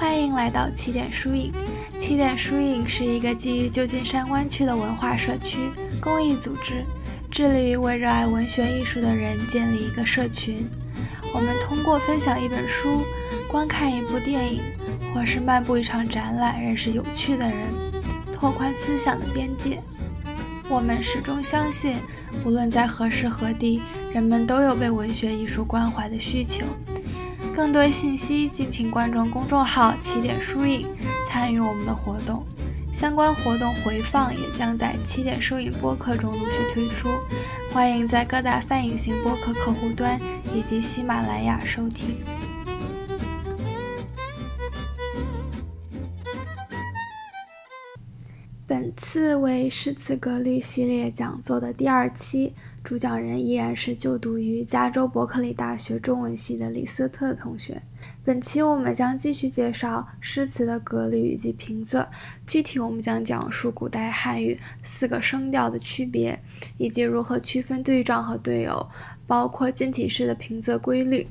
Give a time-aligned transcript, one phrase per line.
[0.00, 1.52] 欢迎来到起点书影。
[1.98, 5.58] 起点书影是一个基于旧金山湾区的文化社区
[6.00, 6.82] 公益组织，
[7.30, 10.66] 致力于为热爱文学艺术的人建立一个社群。
[11.34, 13.02] 我们通过分享一本书、
[13.46, 14.62] 观看一部电影，
[15.14, 17.58] 或是漫步一场展览，认识有趣的人，
[18.32, 19.82] 拓宽思想的边界。
[20.70, 21.98] 我们始终相信，
[22.42, 23.82] 无论在何时何地，
[24.14, 26.64] 人们都有被文学艺术关怀的需求。
[27.54, 30.86] 更多信息，敬请关注公众号“起点书影”，
[31.28, 32.44] 参与我们的活动。
[32.92, 37.08] 相关活动回放也将在“起点书影”播客中陆续推出，
[37.72, 40.18] 欢迎在各大泛影型播客客户端
[40.54, 42.16] 以及喜马拉雅收听。
[48.66, 57.80] 本次为诗词格律系列讲座的第二期，主讲人依然是就读于加州伯克利大学中文系的李斯特同学。
[58.24, 62.06] 本期我们将继续介绍诗词的格律以及平仄，
[62.46, 66.38] 具体我们将讲述古代汉语四个声调的区别，
[66.78, 68.88] 以及如何区分对仗和对偶，
[69.26, 71.28] 包括近体诗的平仄规律。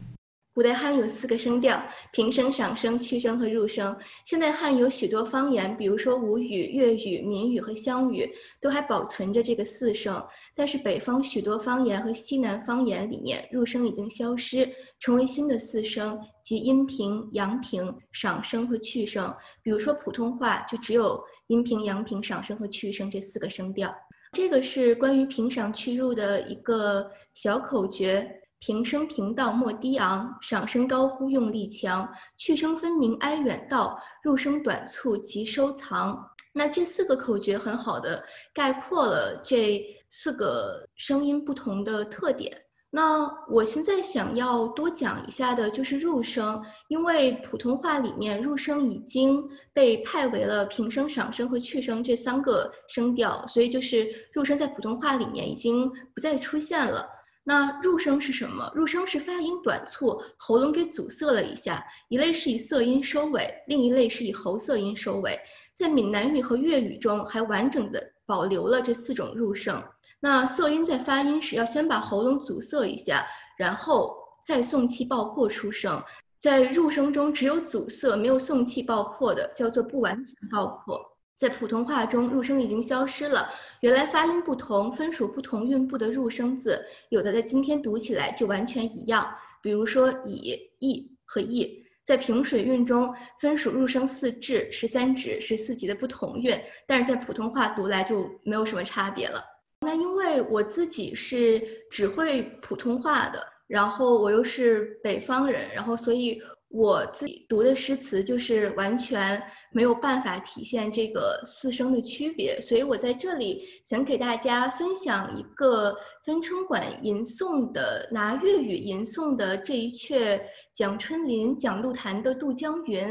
[0.60, 3.98] 古代汉语有四个声调：平声、上声、去声和入声。
[4.26, 8.30] 现代汉语有许多方言，比如说吴语、粤语、闽语和湘语，
[8.60, 10.22] 都还保存着这个四声。
[10.54, 19.34] 但是北方许多方言和西南方言里面，入声已经消失，成为新的四声，即阴平、阳平、上声和去声。
[19.64, 23.90] 比如说普通话就只有阴平、阳平、上声和去声这四个声调。
[24.34, 28.30] 这个是关于平上去入的一个小口诀。
[28.60, 32.08] 平声平道莫低昂，上声高呼用力强，
[32.38, 36.20] 去声分明哀远道，入声短促即收藏。
[36.52, 42.52] 那这四个口诀很好的概括了这四个声音不同的特点。
[42.92, 57.08] 那我现在想要多讲一下的就是入声，因为普通话里面入声已经被派为了平声、上声和去声这三个声调，所以就是入声在普通话里面已经不再出现了。
[57.50, 58.72] 那入声是什么？
[58.76, 61.84] 入声是发音短促，喉咙给阻塞了一下。
[62.08, 65.36] 一类是以色音收尾，另一类是以喉塞音收尾。
[65.74, 69.84] 在闽南语和粤语中，还完整的保留了这四种入声。
[70.20, 73.26] 那色音在发音时要先把喉咙阻塞一下，
[73.58, 76.00] 然后再送气爆破出声。
[76.40, 81.02] 在入声中，只有阻塞没有送气爆破的，叫做不完全爆破。
[81.40, 83.50] 在普通话中，入声已经消失了。
[83.80, 89.26] 原来发音不同、分属不同韵部的入声字，有的在今天读起来就完全一样。
[89.62, 99.42] 比如说“以”、“意”和“意”，在平水韵中分属入声四至、十三指、十四级的不同韵，但是在普通话读来就没有什么差别了。
[99.80, 106.42] 那因为我自己是只会普通话的，然后我又是北方人，然后所以。
[106.72, 109.42] 我自己读的诗词就是完全
[109.72, 120.38] 没有办法体现这个四声的区别，所以我在这里想给大家分享一个分春馆吟诵的，拿粤语吟诵的这一阙
[120.76, 123.04] 《蒋春林蒋露潭的渡江云》，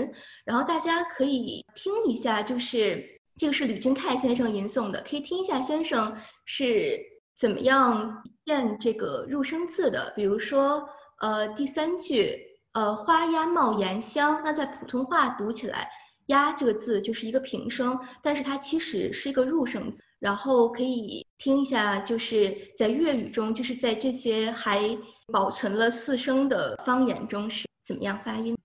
[0.45, 3.05] 然后大家可以听一下，就是
[3.37, 6.97] 这个是吕君凯先生吟诵的，可以听一下先生是
[7.37, 10.89] 怎么样念这个入声字的，比如说，
[11.21, 12.48] 呃，第三句。
[12.79, 15.91] 呃，花鸭冒檐香，那在普通话读起来，
[16.27, 20.01] 鸭这个字就是一个平声，但是它其实是一个入声字。
[20.21, 24.97] 然后可以听一下，就是在粤语中，就是在这些还
[25.33, 28.57] 保存了四声的方言中是怎么样发音。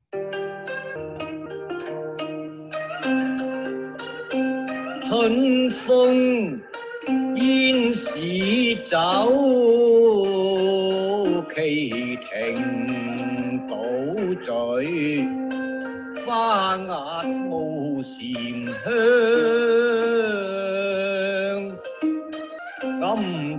[5.01, 6.61] 春风
[7.37, 9.27] 烟市走，
[11.49, 13.32] 旗亭。
[14.43, 15.27] 醉
[16.25, 16.93] 花压
[17.51, 17.53] 傲
[18.01, 18.11] 蝉
[18.83, 18.87] 香，
[22.99, 23.11] 金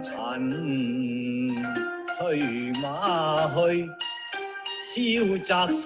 [0.02, 0.08] 尘
[2.16, 2.16] 催
[2.82, 2.84] 马
[3.48, 3.54] 去，
[4.90, 4.94] 萧
[5.44, 5.82] 泽市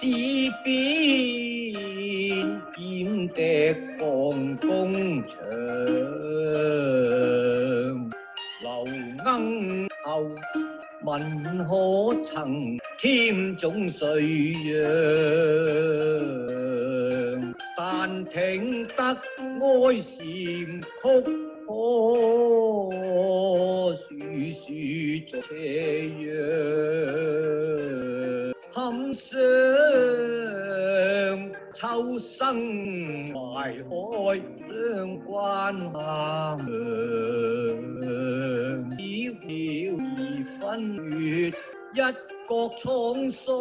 [0.65, 0.67] 边
[2.77, 2.79] 染
[3.35, 3.37] 滴
[3.99, 4.01] 放
[4.59, 4.67] 工
[5.25, 5.29] 场，
[8.61, 8.67] 流
[9.19, 9.27] 鶯
[10.05, 10.07] 后。
[11.05, 11.17] 问
[11.67, 11.73] 可
[12.25, 14.85] 曾添种岁阳？
[17.77, 19.17] 但听得哀
[20.01, 21.23] 蝉曲，可
[23.97, 24.11] 诉
[24.51, 24.61] 诉
[25.49, 26.27] 斜阳。
[28.75, 28.77] 堪
[29.15, 29.31] 想
[31.75, 33.39] 秋生怀
[33.89, 33.89] 海
[34.69, 35.33] 相关
[35.95, 35.97] 下。
[40.61, 40.63] 分
[41.11, 41.17] 月
[41.49, 41.99] 一
[42.49, 43.55] 角沧桑，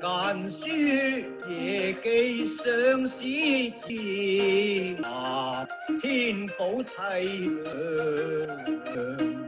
[0.00, 0.66] 晏書
[1.48, 3.22] 夜記相思
[3.86, 5.64] 甜，啊
[6.00, 6.92] 天寶凄
[7.62, 7.68] 涼，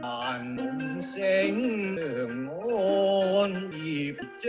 [0.01, 0.61] 萬夢
[1.01, 1.15] 醒
[2.39, 4.45] 安業章。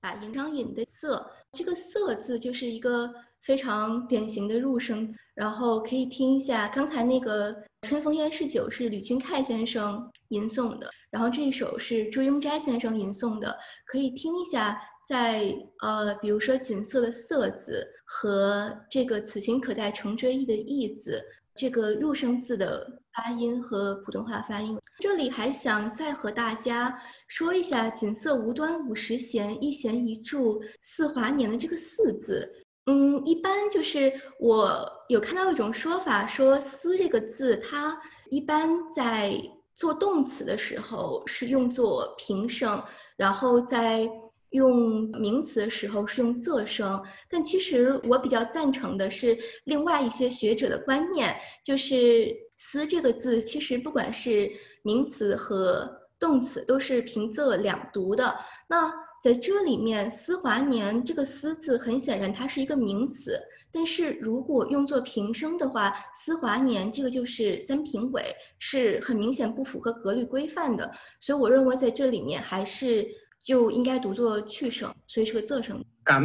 [0.00, 3.12] 把银章引的色，这个色字就是一个
[3.42, 7.52] 非常典型的入声，然后可以听一下刚才那个
[7.82, 13.56] 《春风烟事酒》是吕君凯先生吟诵的，然后这一首是朱庸斋先生吟诵的，
[13.86, 21.22] 可以听一下在呃，比如说锦瑟的瑟字和这个此情可待成追忆的忆字。
[21.56, 26.96] 这个入声字的发音和普通话发音，这里还想再和大家
[27.26, 32.48] 说一下“锦瑟无端五十弦，一弦一柱四华年”的这个“四”字。
[32.86, 38.00] 嗯，一般就是我有看到一种说法，说“思”这个字，它
[38.30, 39.32] 一般在
[39.74, 42.82] 做动词的时候是用作平声，
[43.16, 44.10] 然后在。
[44.50, 54.50] 用名词的时候是用仄声，但其实我比较赞成的是另外一些学者的观念，就是“思”这个字，其实不管是
[54.82, 55.88] 名词和
[56.18, 58.36] 动词都是平仄两读的。
[58.68, 63.38] 那在这里面，“思华年”这个“思”字，很显然它是一个名词，
[63.70, 70.90] 但是如果用作平声的话，“思华年”这个就是三平尾，是很明显不符合格律规范的。
[71.20, 73.06] 所以我认为在这里面还是。
[73.42, 75.82] 就应该读作去声，所以是个仄声。
[76.04, 76.22] 感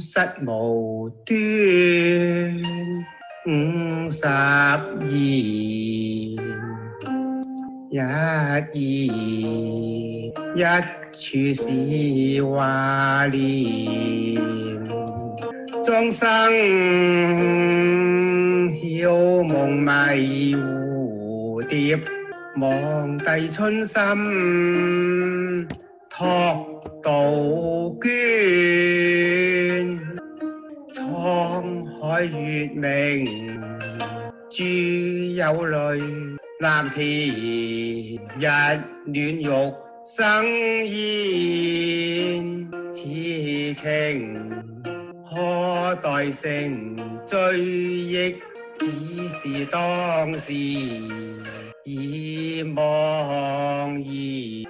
[0.00, 1.36] 失无端
[3.46, 4.26] 五十
[7.90, 9.22] 言，一言
[10.56, 10.58] 一
[11.14, 14.34] 处是华年，
[15.84, 16.28] 庄生
[18.68, 19.08] 晓
[19.44, 21.96] 梦迷蝴蝶，
[22.60, 25.68] 望帝春心。
[26.10, 28.10] 托杜鹃，
[30.90, 33.24] 沧海月明，
[34.50, 34.64] 珠
[35.36, 36.00] 有泪，
[36.58, 37.06] 蓝田
[38.36, 38.46] 日
[39.06, 39.44] 暖玉
[40.06, 40.22] 生
[40.84, 43.08] 烟，此
[43.72, 44.50] 情
[45.24, 48.36] 可待成追忆？
[48.78, 48.90] 只
[49.30, 50.52] 是当时
[51.86, 54.68] 已忘矣。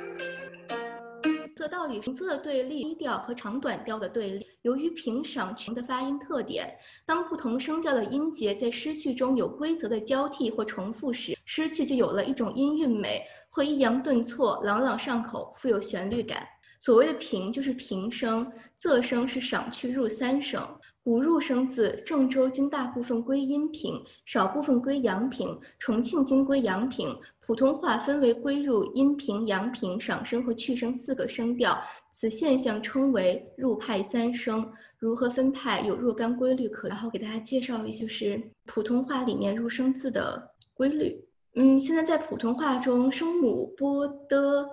[1.70, 4.46] 到底平仄的对立，低调和长短调的对立。
[4.62, 6.72] 由于平赏群的发音特点，
[7.06, 13.22] 当不同声调的音节在诗句中有规则的交替或重复时，诗句就有了一种音韵美，
[13.54, 16.44] 会抑扬顿挫，朗朗上口，富有旋律感。
[16.80, 20.60] 所谓的平就是平声，仄声是赏去入三声。
[21.04, 27.16] 古入声字，郑州今大部分归阴平，少部分归阳平，重庆今归阳平。
[27.46, 31.78] 普通话分为归入阴平、阳平、赏声和去声四个声调，
[32.10, 34.68] 此现象称为入派三声。
[34.98, 36.88] 如何分派有若干规律可。
[36.88, 41.24] 然后给大家介绍一些是普通话里面入声字的规律。
[41.56, 44.68] 嗯，现在在普通话中，声母 b、的、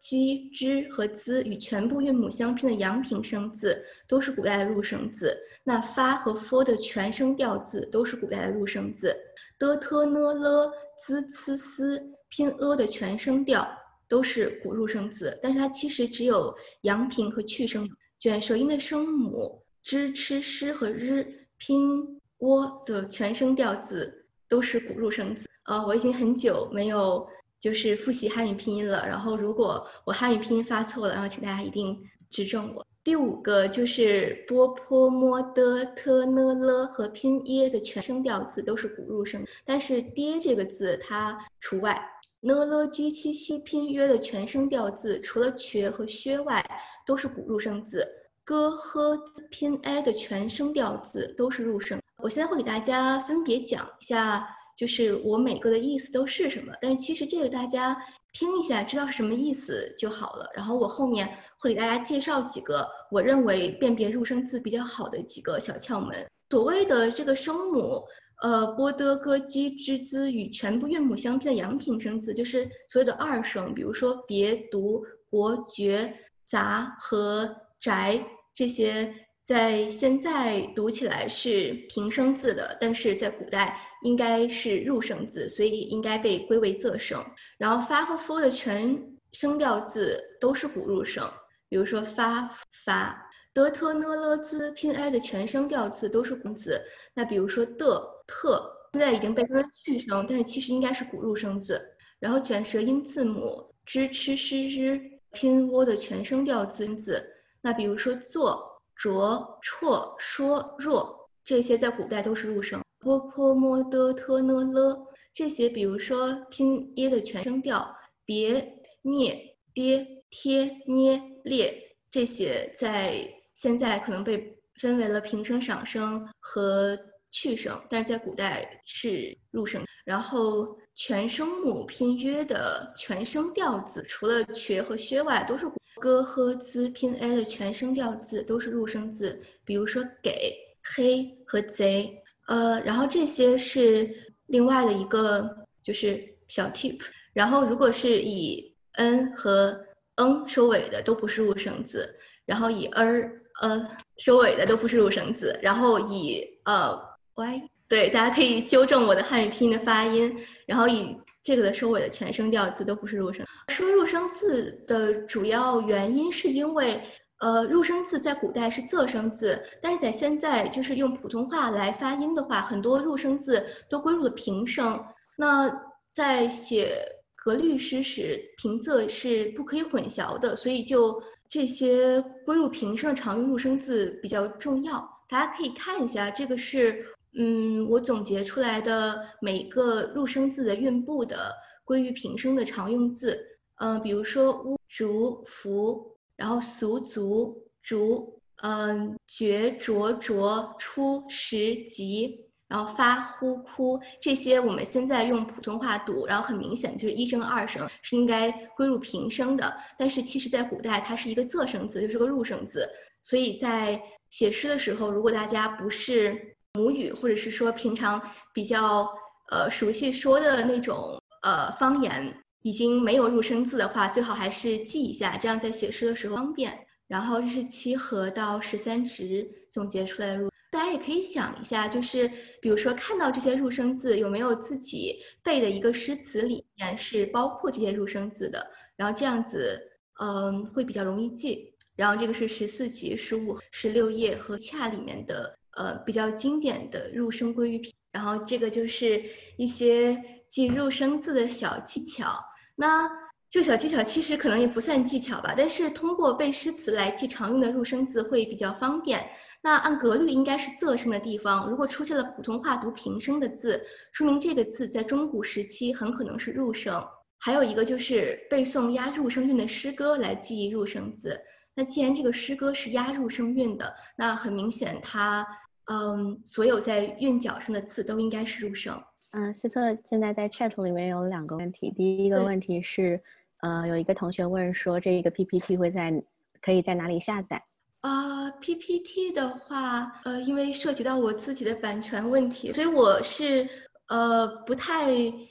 [0.00, 5.36] g、j、之和 z 与全部韵母相拼的阳平声字都是古代的入声字。
[5.64, 9.16] 那发和 f 的全声调字都是古代的入声字。
[9.58, 10.70] 的、特、呢、了。
[11.06, 13.66] z、c、s 拼 a 的全声调
[14.08, 17.88] 都是古入声字，但是它其实只有阳平和去声。
[18.18, 21.24] 卷舌音的声母 zh、ch、sh 和 r
[21.56, 25.48] 拼 o 的全声调字都是古入声字。
[25.64, 27.26] 呃，我已经很久没有
[27.60, 31.98] 就是复习汉语拼音了，然后如果我汉语拼音发错了，然后请大家一定
[32.30, 32.86] 指正我。
[33.04, 41.98] 第五个就是波泼摸的特呢了和拼耶的全声调字都是古入声，但是爹这个字它除外。
[42.40, 46.64] 呢了基七西拼约的全声调字，除了瘸和靴外，
[47.04, 48.06] 都是古入声字。
[48.44, 49.18] 哥呵
[49.50, 52.00] 拼 a 的全声调字都是入声。
[52.28, 57.96] 我现在会给大家分别讲一下，就是我每个的意思都是什么，但是其实这个大家。
[58.34, 60.46] 听一下，知道是什么意思就好了。
[60.54, 66.24] 然后我后面会给大家介绍几个我认为辨别入声字比较好的几个小窍门。
[66.50, 68.04] 所谓的这个声母，
[68.42, 76.14] 呃，波的歌基之兹与全部韵母相拼的阳平声字，就是所谓的二声，比如说别、读、国、爵、
[76.46, 79.12] 杂和宅这些。
[79.48, 87.24] 在现在读起来是平声字的，但是在古代应该是入声字，所以应该被归为仄声。
[87.56, 89.02] 然后发和 f 的全
[89.32, 91.26] 声调字都是古入声，
[91.66, 92.46] 比如说发
[92.84, 93.26] 发。
[93.54, 96.78] 德特呢了兹拼 i 的全声调字都是古字。
[97.14, 101.82] 那比如说的特，现在已经被分为去声，但是其实应该是古入声字。
[102.20, 105.00] 然后卷舌音字母 zh ch sh
[105.32, 107.26] 拼窝的全声调字字。
[107.62, 108.67] 那比如说做、
[108.98, 112.82] 浊、绰、说、若这些，在古代都是入声。
[112.98, 123.24] 波泼摸的特呢了这些，比如说拼耶的全声调，别、灭、跌、贴、捏、裂这些，在
[123.54, 126.98] 现在可能被分为了平声、赏声和
[127.30, 129.84] 去声，但是在古代是入声。
[130.04, 135.66] 然后全声母拼约的全声调子，除了瘸和靴外，都是
[135.98, 139.40] 歌和兹拼 a 的全声调字，都是入声字。
[139.64, 140.54] 比如说给、
[140.94, 142.22] 黑和贼。
[142.46, 144.08] 呃，然后这些是
[144.46, 145.48] 另外的一个
[145.82, 146.98] 就是小 tip。
[147.34, 149.78] 然后如果是以 n 和
[150.16, 152.08] n 收尾的都不是入声字，
[152.46, 156.98] 然后以 er 呃收尾的都不是入声字，然后以呃
[157.34, 160.34] y 对，大家可以纠正我的汉语拼音的发音，
[160.66, 161.16] 然后以
[161.48, 163.46] 这个的收尾的全声调字都不是入声。
[163.68, 167.00] 说入声字的主要原因是因为。
[167.40, 175.00] 呃，入声字在古代是仄声字，但是在现在就是用普通话来发音的话，很多入声字都归入了平声。
[175.36, 175.72] 那
[176.10, 177.00] 在写
[177.36, 185.08] 格律诗时，平仄是不可以混淆的，所以就这些归入平声的常用入声字比较重要。
[185.28, 187.06] 大家可以看一下，这个是
[187.38, 191.54] 嗯，我总结出来的每个入声字的韵部的
[191.84, 193.38] 归于平声的常用字。
[193.76, 196.14] 嗯，比如说乌、竹、福。
[196.38, 212.88] 然后俗足竹，嗯，觉浊浊出时急，然后发呼哭这些，我们现在用普通话读，然后很明显就是一声二声是应该归入平声的，但是其实在古代它是一个仄声字，就是个入声字，
[213.20, 218.22] 所以在写诗的时候，如果大家不是母语，或者是说平常
[218.54, 219.08] 比较
[219.50, 222.32] 呃熟悉说的那种呃方言。
[222.62, 226.76] 已经没有入声字的话，最好还是记一下，这样在写诗的时候方便。
[227.06, 232.28] 然后这是七和到十三直总结出来的入，大家也可以想一下，就是
[232.60, 238.68] 比如说看到这些入声字，有没有自己背的一个诗词里面是包括这些入声字的？
[238.96, 239.80] 然后这样子，
[240.20, 241.72] 嗯，会比较容易记。
[241.96, 247.92] 然后这个是十四集、十五、十六页和恰里面的呃比较经典的入声归于平。
[248.12, 249.22] 然后这个就是
[249.56, 250.20] 一些
[250.50, 252.38] 记入声字的小技巧。
[252.74, 253.08] 那
[253.50, 259.26] 这个小技巧其实可能也不算技巧吧，但是通过背诗词来记常用的入声字会比较方便。
[259.62, 263.80] 那按格律应该是仄声的地方，如果出现了普通话读平声的字，
[264.12, 267.02] 说明这个字在中古时期很可能是入声。
[267.38, 271.38] 还有一个就是背诵押入声韵的诗歌来记忆入声字。
[271.74, 275.46] 那既然这个诗歌是押入声韵的，那很明显它，
[275.90, 279.00] 嗯，所有在韵脚上的字都应该是入声。
[279.32, 281.90] 嗯，斯特现在在 chat 里面有两个问题。
[281.96, 283.22] 第一个问题是，
[283.60, 286.22] 呃，有一个同学问说，这个 PPT 会在
[286.62, 287.62] 可以在哪里下载？
[288.00, 293.68] 啊，PPT 的话，呃，因为涉及到我自己的版权问题，所以我是
[294.08, 295.10] 呃不太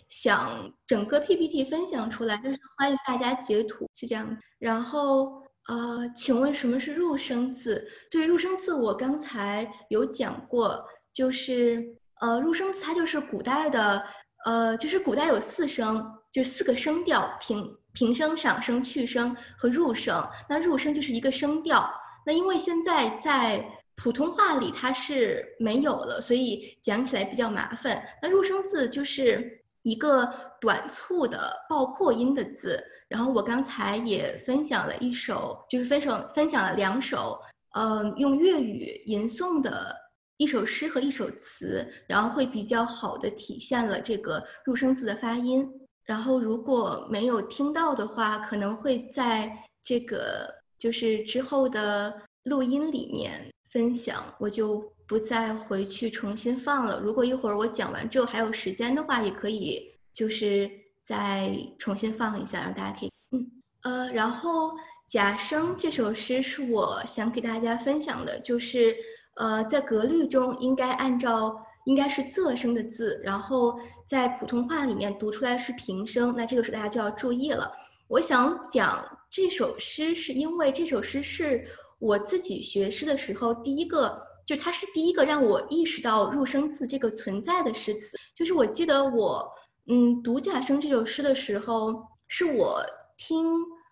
[0.09, 4.43] 想整个 PPT 分享出来，但是欢迎大家截图，是这样子。
[4.59, 7.87] 然后，呃，请问什么是入声字？
[8.09, 11.95] 对入声字，我刚才有讲过，就是。
[12.19, 14.03] 呃，入声词它就是古代的，
[14.43, 20.27] 呃，就是古代有四声，就四个声调：平平声、上声、去声和入声。
[20.49, 21.87] 那入声就是一个声调。
[22.25, 23.63] 那因为现在在
[23.95, 28.03] 普通话里它是没有了，所以讲起来比较麻烦。
[28.19, 30.27] 那入声字就是一个
[30.59, 32.83] 短促的爆破音的字。
[33.09, 37.39] 然后我刚才也分享了一首，就是分享分享了两首，
[37.75, 39.95] 嗯，用粤语吟诵的。
[40.39, 45.67] 一首诗和一首词，然后会比较好的体现了这个入声字的发音。
[46.03, 50.47] 然后如果没有听到的话，可能会在这个
[50.77, 56.99] 就是之后的录音里面分享，我就不再回去重新放了。
[56.99, 60.69] 如果一会儿我讲完之后还有时间的话，也可以就是
[61.07, 63.47] 再重新放一下，让大家可以嗯
[63.83, 64.11] 呃。
[64.11, 64.71] 然后
[65.07, 68.93] 《假声》这首诗是我想给大家分享的，就是。
[69.39, 77.71] 呃，在格律中应该按照应该是仄声的字，然后在普通话里面读出来是平声，那这个时候大家就要注意了。
[78.07, 81.63] 我想讲这首诗，是因为这首诗是
[81.99, 88.17] 我自己学诗的时候第一个，就它是第一个让我意识到入声字这个存在的诗词。
[88.35, 89.47] 就是我记得我
[89.89, 92.83] 嗯读贾生这首诗的时候，是我
[93.15, 93.47] 听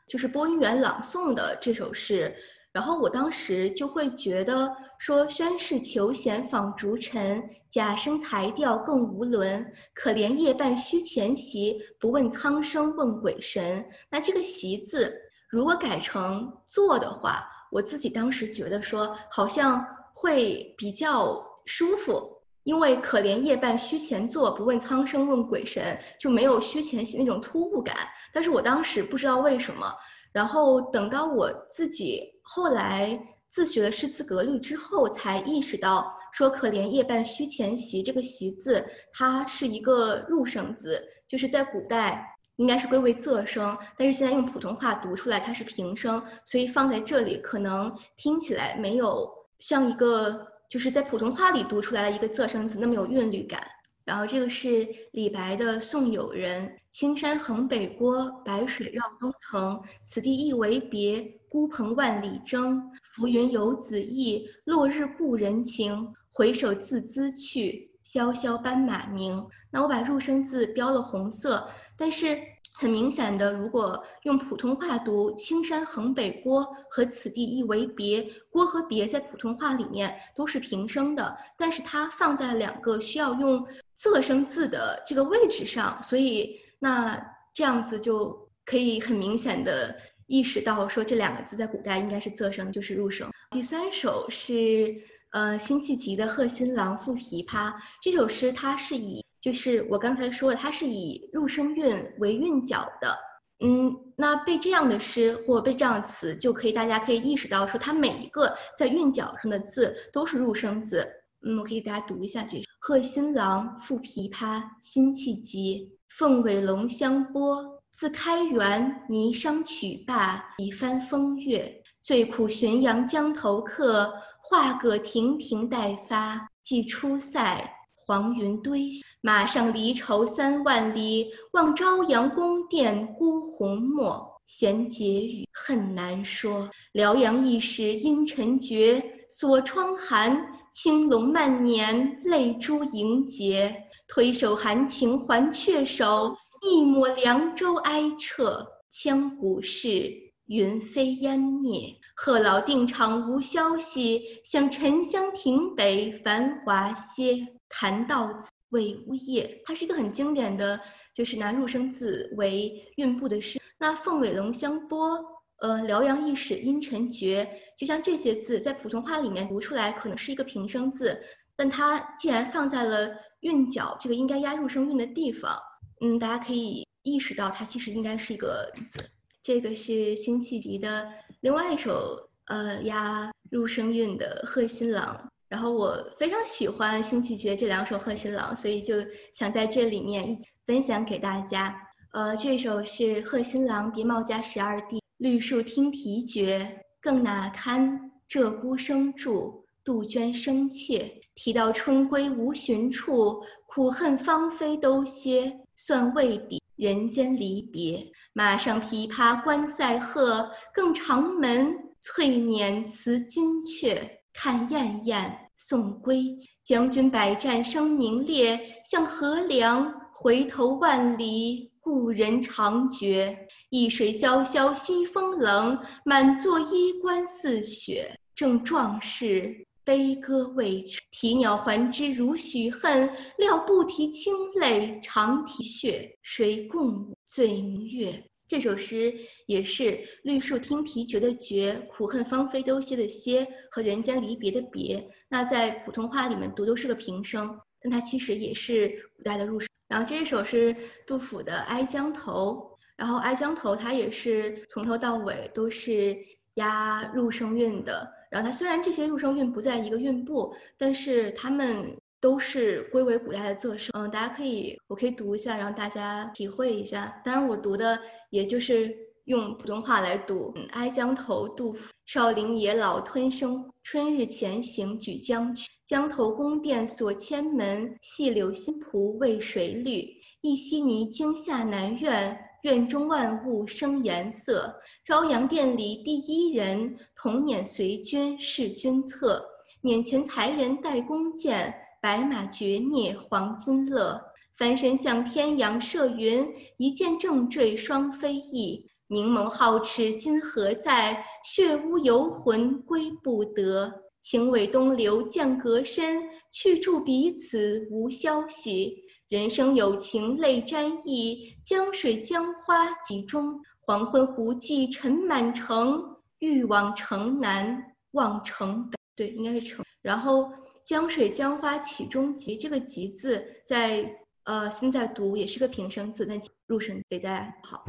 [0.09, 2.35] 就是播音员朗诵的这首诗。
[2.73, 9.65] 然后我当时就会觉得说，宣室求贤访逐臣，贾生才调更无伦。
[9.93, 13.87] 可怜夜半虚前席，不问苍生问鬼神。
[14.09, 19.81] 那这个“席”字，如果改成坐的话，我自己当时觉得说好像
[20.13, 22.34] 会比较舒服，
[22.65, 27.95] 因为可怜夜半虚前坐，不问苍生问鬼神，就没有虚前行那种突兀感。
[28.33, 29.89] 但是我当时不知道为什么，
[30.33, 33.17] 然后等到我自己后来
[33.47, 42.31] 自学了诗词格律之后，才意识到说可怜夜半虚前席这个席字，它是一个入声字，就是在古代。
[42.57, 49.29] 应该是归为仄声，但是现在用普通话读出来它是平声，所以放在这里可能听起来没有
[49.59, 53.61] 像一个就是在普通话里读出来的一个仄声字那么有韵律感。
[54.03, 59.81] 然后这个是李白的《送友人》：青山横北郭，白水绕东城。
[60.03, 62.79] 此地一为别，孤蓬万里征。
[63.15, 66.13] 浮云游子意，落日故人情。
[66.31, 69.43] 回首自兹去，萧萧斑马鸣。
[69.71, 71.67] 那我把入声字标了红色。
[71.97, 72.37] 但是
[72.77, 83.65] 很明显的，如果用普通话读“青山横北郭”和“此地一为别”，“郭”和“别”在普通话里面都是平声的，但是它放在两个需要用
[83.97, 87.17] 仄声字的这个位置上，所以那
[87.53, 89.95] 这样子就可以很明显的
[90.27, 93.31] 意识到，说这两个字在古代应该是仄声，就是入声。
[93.51, 94.93] 第三首是
[95.31, 99.24] 呃辛弃疾的《贺新郎赋琵琶》，这首诗它是以。
[99.45, 103.15] 就是我刚才说的，它是以入声韵为韵脚的，
[103.63, 111.07] 嗯，那背这样的诗或背这样的词，就可以大家可以意识到说，它每一个在韵脚上的字都是入声字。
[111.45, 115.91] 嗯，我可以给大家读一下这首：贺新郎赋琵琶，辛弃疾。
[116.17, 121.71] 凤尾龙香拨，自开元霓裳曲罢，几番风月。
[122.01, 124.11] 最苦浔阳江头客，
[124.41, 126.49] 画葛亭亭待发。
[126.63, 127.74] 既出塞。
[128.05, 128.89] 黄云堆，
[129.21, 131.27] 马上离愁三万里。
[131.53, 136.69] 望朝阳宫殿孤鸿没，闲结语恨难说。
[136.91, 140.37] 辽阳一时阴沉绝，锁窗寒，
[140.71, 143.75] 青龙漫年泪珠盈睫。
[144.07, 148.63] 推手含情还阙首，一抹凉州哀彻。
[148.93, 150.13] 羌古事，
[150.45, 151.91] 云飞烟灭。
[152.15, 157.45] 贺老定场无消息，向沉香亭北繁华歇。
[157.69, 158.37] 谈到
[158.69, 160.79] 为呜咽，它是一个很经典的，
[161.13, 163.61] 就是拿入声字为韵部的诗。
[163.77, 165.17] 那凤尾龙香拨，
[165.57, 167.47] 呃，辽阳一史阴沉绝，
[167.77, 171.17] 就像这些字在普通话里面读出来可能是一个平声字，
[171.55, 175.57] 但它既然放在了韵脚这个应该押入声韵的地方，
[176.01, 178.99] 嗯，大家可以意识到它其实应该是一个字。
[179.43, 181.07] 这个是辛弃疾的
[181.41, 185.15] 另外一首呃押入声韵的《贺新郎》。
[185.47, 188.95] 然后我非常喜欢辛弃疾的这两首《贺新郎》，所以就
[189.33, 191.75] 想在这里面一起分享给大家。
[192.13, 201.21] 呃，这首是《贺新郎·别帽家十二弟》：绿树听啼绝，更那堪鹧鸪声住，杜鹃声切。
[201.35, 205.59] 啼到春归无寻处，苦恨芳菲都歇。
[205.75, 214.01] 算未抵人间离别，马上琵琶关塞鹤，更长门翠辇辞金阙。
[214.35, 223.47] 看雁雁送归，将军百战声名裂，向河梁回头万里，故人长绝。
[223.69, 228.13] 一水潇潇西风冷，满座衣冠似雪。
[228.35, 233.09] 正壮士悲歌未成，啼鸟还知如许恨。
[233.37, 236.13] 料不提清泪，长啼血。
[236.21, 238.21] 谁共醉明月？
[238.47, 239.11] 这首诗
[239.47, 245.03] 也是“绿树听啼绝”的“绝”，苦恨芳菲都歇的“歇”和人间离别的“别”。
[245.27, 249.67] 那在普通话里面读都是个平声，但它其实也是古代的入声。
[249.87, 250.75] 然后这首是
[251.07, 252.51] 杜甫的《哀江头》，
[252.95, 256.15] 然后《哀江头》它也是从头到尾都是
[256.55, 258.07] 押入声韵的。
[258.29, 261.97] 然后它虽然这些入声韵不在一个韵部，但是它们。
[262.19, 267.21] 都是归为古代的仄声，嗯，大家可以，我可以读一下，让大家体会一下。
[267.23, 267.99] 当然，我读的
[268.29, 270.51] 也就是用普通话来读。
[270.55, 271.91] 嗯，哀江头，杜甫。
[272.05, 275.67] 少陵野老吞声，春日前行举江去。
[275.83, 280.07] 江头宫殿锁千门，细柳新蒲为谁绿？
[280.41, 284.71] 一稀泥惊下南苑，院中万物生颜色。
[285.03, 289.43] 朝阳殿里第一人，同辇随君侍君侧。
[289.81, 291.73] 辇前才人带弓箭。
[292.05, 294.21] 白马绝孽黄金勒，
[294.57, 298.85] 翻身向天仰射云，一箭正坠双飞翼。
[299.07, 301.25] 明眸皓齿今何在？
[301.43, 303.91] 血污游魂归不得。
[304.21, 308.95] 情尾东流降隔深，去住彼此无消息。
[309.29, 313.59] 人生有情泪沾衣，江水江花几中。
[313.79, 316.03] 黄昏胡骑尘满城，
[316.37, 318.95] 欲往城南望城北。
[319.15, 319.83] 对，应该是城。
[320.03, 320.51] 然后
[320.85, 327.83] 江水江花起中集，这个集字在呃现在读也是个平声字，但入声给大家好。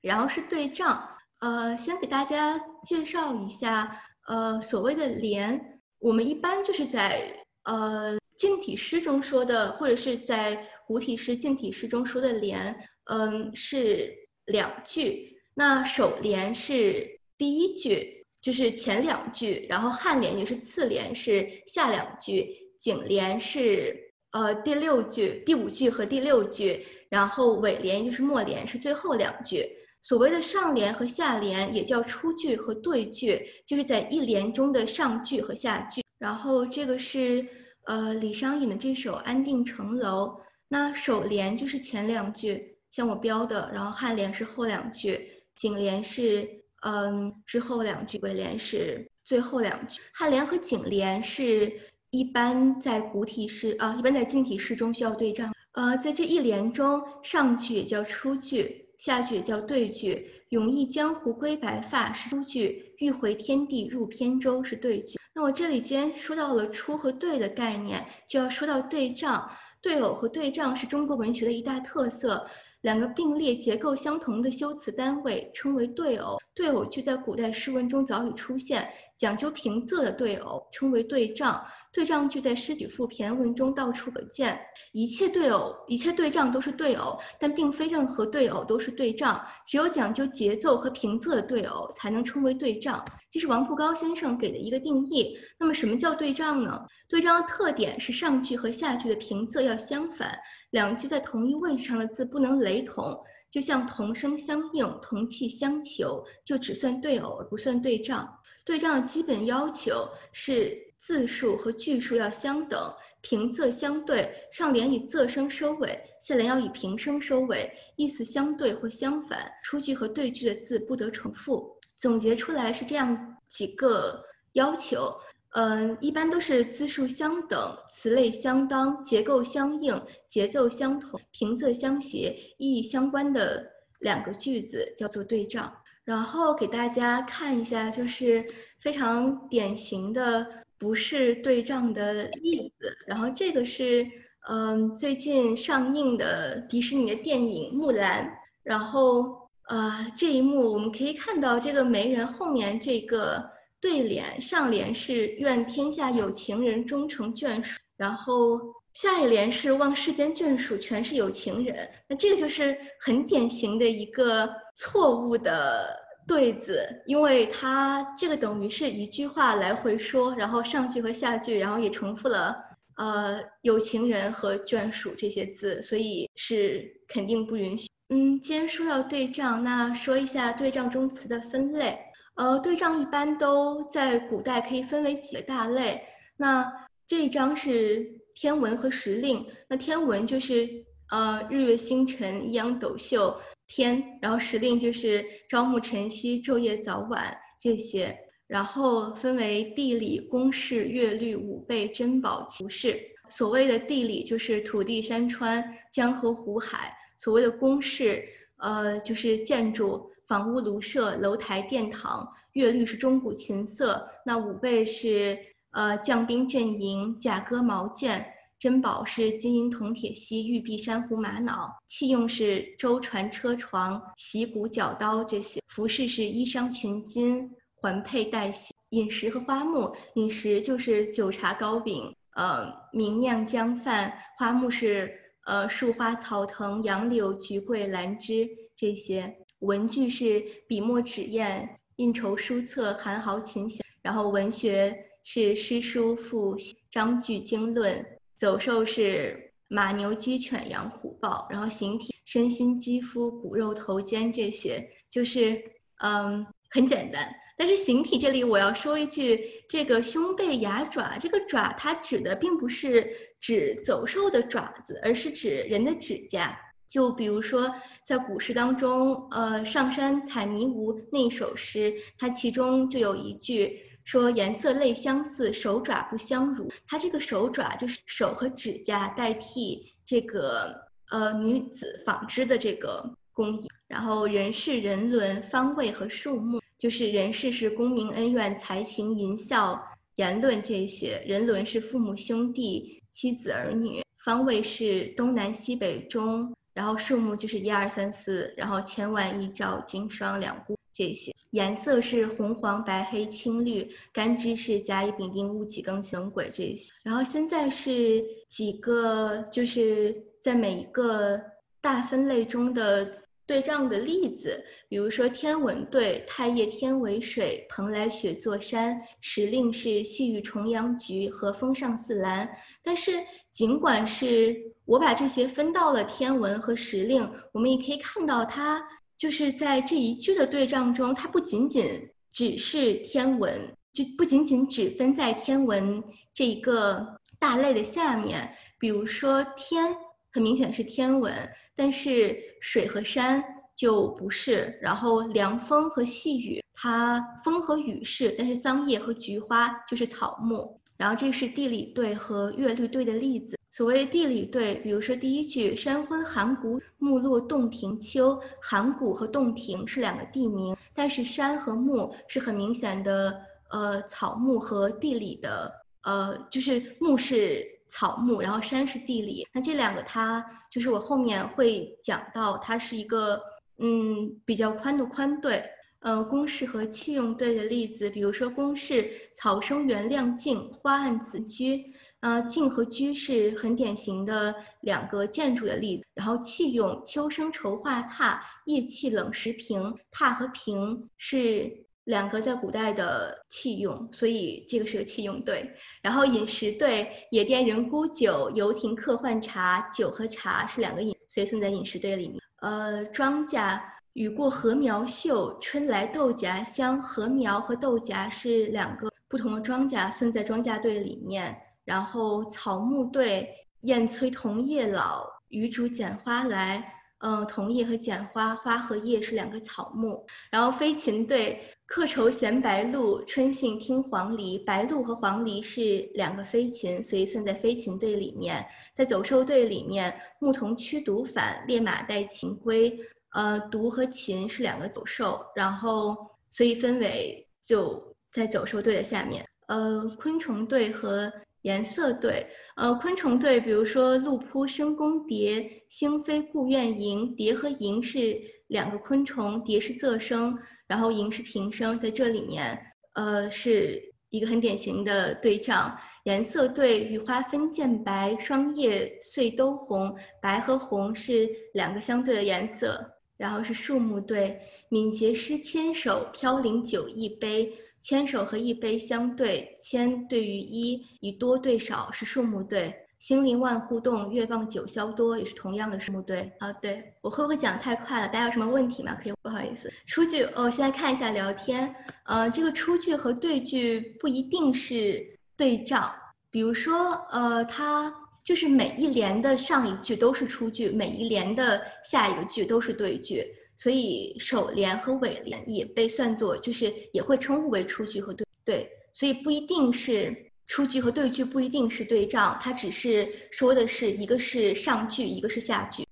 [0.00, 1.08] 然后是对仗，
[1.38, 7.32] 呃，先给大家介绍一下，呃，所谓的连，我们一般就是在
[7.64, 14.12] 呃近体诗中说的，或者是在古体诗、近体诗中说的连，嗯，是
[14.46, 15.40] 两句。
[15.54, 23.94] 那首联是第一句，就是前两句，然后颔联就是次联是下两句，颈联是
[24.32, 29.68] 呃第六句、第五句和第六句，然后尾联就是末联是最后两句。
[30.02, 36.02] 所谓的上联和下联也叫出句和对句，就是在一联中的上句和下句。
[36.18, 37.46] 然后这个是
[37.84, 40.28] 呃李商隐的这首《安定城楼》，
[40.68, 45.30] 那首联就是前两句，像我标的，然后颔联是后两句。
[45.56, 46.48] 颈联是
[46.80, 50.00] 嗯之后两句，尾联是最后两句。
[50.18, 51.72] 颔联和颈联是
[52.10, 55.52] 一般在古体诗啊，一般在近体诗中需要对仗。
[55.72, 60.28] 呃，在这一联中，上句也叫出句，下句也叫对句。
[60.48, 65.16] 永忆江湖归白发是出句，欲回天地入扁舟是对句。
[65.32, 69.48] 那我这里既然说到了出和对的概念，就要说到对仗。
[69.82, 72.46] 对偶和对仗是中国文学的一大特色。
[72.82, 81.62] 两个并列结构相同的修辞单位称为对偶，对偶句在古代诗文中早已出现，讲究平仄的对偶称为对仗。
[81.92, 84.56] 对仗句在诗、曲、赋、骈文中到处可见。
[84.92, 89.44] 一切对偶、一切对仗都是对偶，但并非任何对偶都是对仗。
[89.66, 93.04] 只有讲究节奏和平仄的对偶才能称为对仗。
[93.28, 95.36] 这是王步高先生给的一个定义。
[95.58, 96.80] 那么，什么叫对仗呢？
[97.08, 100.38] 对仗的特点是上句和下句的平仄要相反，
[100.70, 108.28] 两句在同一位置上的字不能雷同，就像同声相应、同气相求，就只算对偶不算对仗。
[108.64, 110.88] 对仗的基本要求是。
[111.00, 112.78] 字数和句数要相等，
[113.22, 119.50] 平仄相对，上联以仄声收尾，下联要以平声收尾，意思相对或相反。
[119.64, 121.74] 出句和对句的字不得重复。
[121.96, 125.10] 总结出来是这样几个要求，
[125.54, 133.64] 嗯，一般都是字数相等，词类相当，结构相应，节奏相同，平仄相谐，意义相关的
[134.00, 135.72] 两个句子叫做对仗。
[136.04, 138.44] 然后给大家看一下，就是
[138.80, 140.46] 非常典型的。
[140.80, 144.02] 不是对仗的例子，然后这个是
[144.48, 148.24] 嗯最近上映的迪士尼的电影《木兰》，
[148.62, 153.44] 然后呃这一幕我们可以看到这个媒人后面这个
[153.80, 158.60] 对联上联是愿天下有情人终成眷属，然后
[158.94, 166.08] 下一联是望世间眷属全是有情人，那这个就是很典型的一个错误的。
[166.28, 172.54] 对子，因为它这个等于是一句话来回说，然后上句和下句，然后也重复了
[172.98, 177.88] 呃有情人和眷属这些字，所以是肯定不允许。
[178.10, 181.98] 嗯，既然说到对仗，那说一下对仗中词的分类。
[182.40, 186.02] 呃，对仗一般都在古代可以分为几个大类。
[186.38, 186.66] 那
[187.06, 188.02] 这一章是
[188.34, 190.66] 天文和时令，那天文就是
[191.10, 193.34] 呃日月星辰、阴阳斗宿。
[193.66, 202.98] 天，然后时令就是朝暮晨曦、昼夜早晚这些，然后分为地理、公式、乐律、五备、珍宝、奇事。
[203.28, 208.24] 所谓的地理就是土地、山川、江河湖海；所谓的公式，
[208.56, 215.36] 呃，就是建筑、房屋、庐舍、楼台、殿堂；乐律是钟鼓、琴瑟；那五备是
[215.72, 218.24] 呃将兵阵营、甲戈矛剑。
[218.56, 235.10] 珍宝是金银铜铁锡玉璧珊瑚玛瑙，器用是舟船车床席鼓角刀这些，服饰是衣裳裙巾环佩带系，饮食和花木，饮食就是酒茶糕饼，呃，茗酿姜饭，花木是
[235.46, 246.56] 呃树花草藤杨柳菊桂兰芝这些，文具是笔墨纸砚印绸书册韩豪琴弦，然后文学是诗书赋
[246.90, 248.04] 章句经论。
[248.36, 255.62] 走兽是马牛鸡犬羊虎豹，然后形体身心肌肤骨肉头肩这些就是
[256.02, 257.30] 嗯很简单。
[257.58, 263.06] 但是形体这里我要说一句，这个胸背牙爪，这个爪它指的并不是
[263.38, 266.58] 指走兽的爪子，而是指人的指甲。
[266.90, 267.72] 就比如说
[268.04, 273.80] 在古诗当中，呃上山采迷芜那一首诗，它其中就有一句。
[274.02, 276.68] 说颜色类相似，手爪不相如。
[276.88, 280.74] 它这个手爪就是手和指甲代替这个
[281.10, 283.68] 呃女子纺织的这个工艺。
[283.86, 289.80] 然后人事、人伦、方位和数目，就是人事是功名恩怨、才行淫笑、
[290.16, 296.52] 言论这些；人伦是父母兄弟、妻子儿女；方位是东南西北中。
[296.80, 306.90] 然后数目就是一二三四，然后千万亿兆金双两户这些颜色是红黄白黑青绿，干支是甲乙丙丁戊己庚辛癸这些。
[307.04, 311.38] 然后现在是几个就是在每一个
[311.82, 313.06] 大分类中的
[313.44, 322.48] 对仗的例子，比如说天文对太液天为水，蓬莱雪作山，时令是细雨重阳菊和风上四兰。
[322.82, 323.12] 但是
[323.50, 324.56] 尽管是
[324.90, 328.82] 我把这些分到了天文和时令，我们也可以看到它。
[329.16, 331.88] 就是在这一句的对仗中，它不仅仅
[332.32, 336.02] 只是天文，就不仅仅只分在天文
[336.34, 337.06] 这一个
[337.38, 338.52] 大类的下面。
[338.80, 339.94] 比如说天，
[340.32, 341.32] 很明显是天文，
[341.76, 343.44] 但是水和山
[343.76, 344.76] 就不是。
[344.82, 350.80] 然后凉风和细雨，它风和雨是，但是桑叶和菊花就是草木。
[350.96, 353.56] 然后这是地理对和乐律对的例子。
[353.80, 363.40] 所谓地理对，比如说第一句“山昏寒谷，木落洞庭秋”，寒谷和洞庭是两个地名，但是山和木是很明显的，
[363.70, 369.46] 呃，草木和地理的，呃，就是木是草木，然后山是地理。
[369.50, 373.40] 那这两个它就是我后面会讲到，它是一个
[373.78, 375.64] 嗯比较宽的宽对，
[376.00, 381.82] 呃，公式和器用对的例子，比如说公式“草生原亮净，花暗子居”。
[382.20, 386.04] 呃，静和居是很典型的两个建筑的例子。
[386.14, 389.94] 然后器用，秋生愁画榻，夜气冷时平。
[390.12, 391.72] 榻和平是
[392.04, 395.70] 两个在古代的器用，所以这个是个器用对。
[396.02, 399.80] 然后饮食对，野店人沽酒，游亭客换茶。
[399.88, 402.38] 酒和茶是两个饮，所以算在饮食对里面。
[402.60, 403.80] 呃，庄稼，
[404.12, 407.00] 雨过禾苗秀，春来豆荚香。
[407.00, 411.56] 禾苗和豆荚是两个不同的庄稼，算在庄稼队里面。
[411.90, 416.94] 然后草木对，燕催桐叶老，雨主剪花来。
[417.18, 420.24] 嗯，桐叶和剪花，花和叶是两个草木。
[420.52, 424.64] 然后飞禽对，客愁衔白鹭，春信听黄鹂。
[424.64, 428.64] 白鹭和黄鹂是两个飞禽，所以算在飞禽队里面。
[428.94, 432.96] 在走兽队里面，牧童驱犊返，猎马带禽归。
[433.32, 436.16] 呃，犊和禽是两个走兽，然后
[436.48, 438.00] 所以分为就
[438.30, 439.44] 在走兽队的下面。
[439.66, 441.30] 呃，昆虫队和。
[441.62, 442.46] 颜色对，
[442.76, 447.34] 呃，昆虫对，比如说鹿扑生宫蝶，星飞故苑萤。
[447.34, 452.78] 蝶和萤是两个昆虫，蝶是仄声，然后萤是平声，在这里面，
[453.14, 455.96] 呃，是一个很典型的对仗。
[456.24, 460.14] 颜色对，雨花分渐白，霜叶碎都红。
[460.40, 462.98] 白和红是两个相对的颜色，
[463.36, 467.70] 然后是树木对，敏捷诗千首，飘零酒一杯。
[468.02, 472.94] 千手和一杯相对，千对于一，以多对少是数目对。
[473.18, 476.50] 星林万户动，月傍九霄多也是同样的数目对。
[476.58, 478.26] 啊，对我会不会讲太快了？
[478.28, 479.14] 大家有什么问题吗？
[479.22, 479.92] 可以，不好意思。
[480.06, 481.94] 出句哦，现在看一下聊天。
[482.24, 485.22] 呃，这个出句和对句不一定是
[485.54, 486.10] 对仗。
[486.50, 488.10] 比如说，呃，它
[488.42, 493.44] 就是每一联的上一句都是出句，每一联的下一个句都是对句。
[493.80, 506.06] 所以首联和尾联也被算作，就是也会称呼为出句和对对，所以不一定是出句和对句不一定是对仗，它只是说的是一个是上句，一个是下句。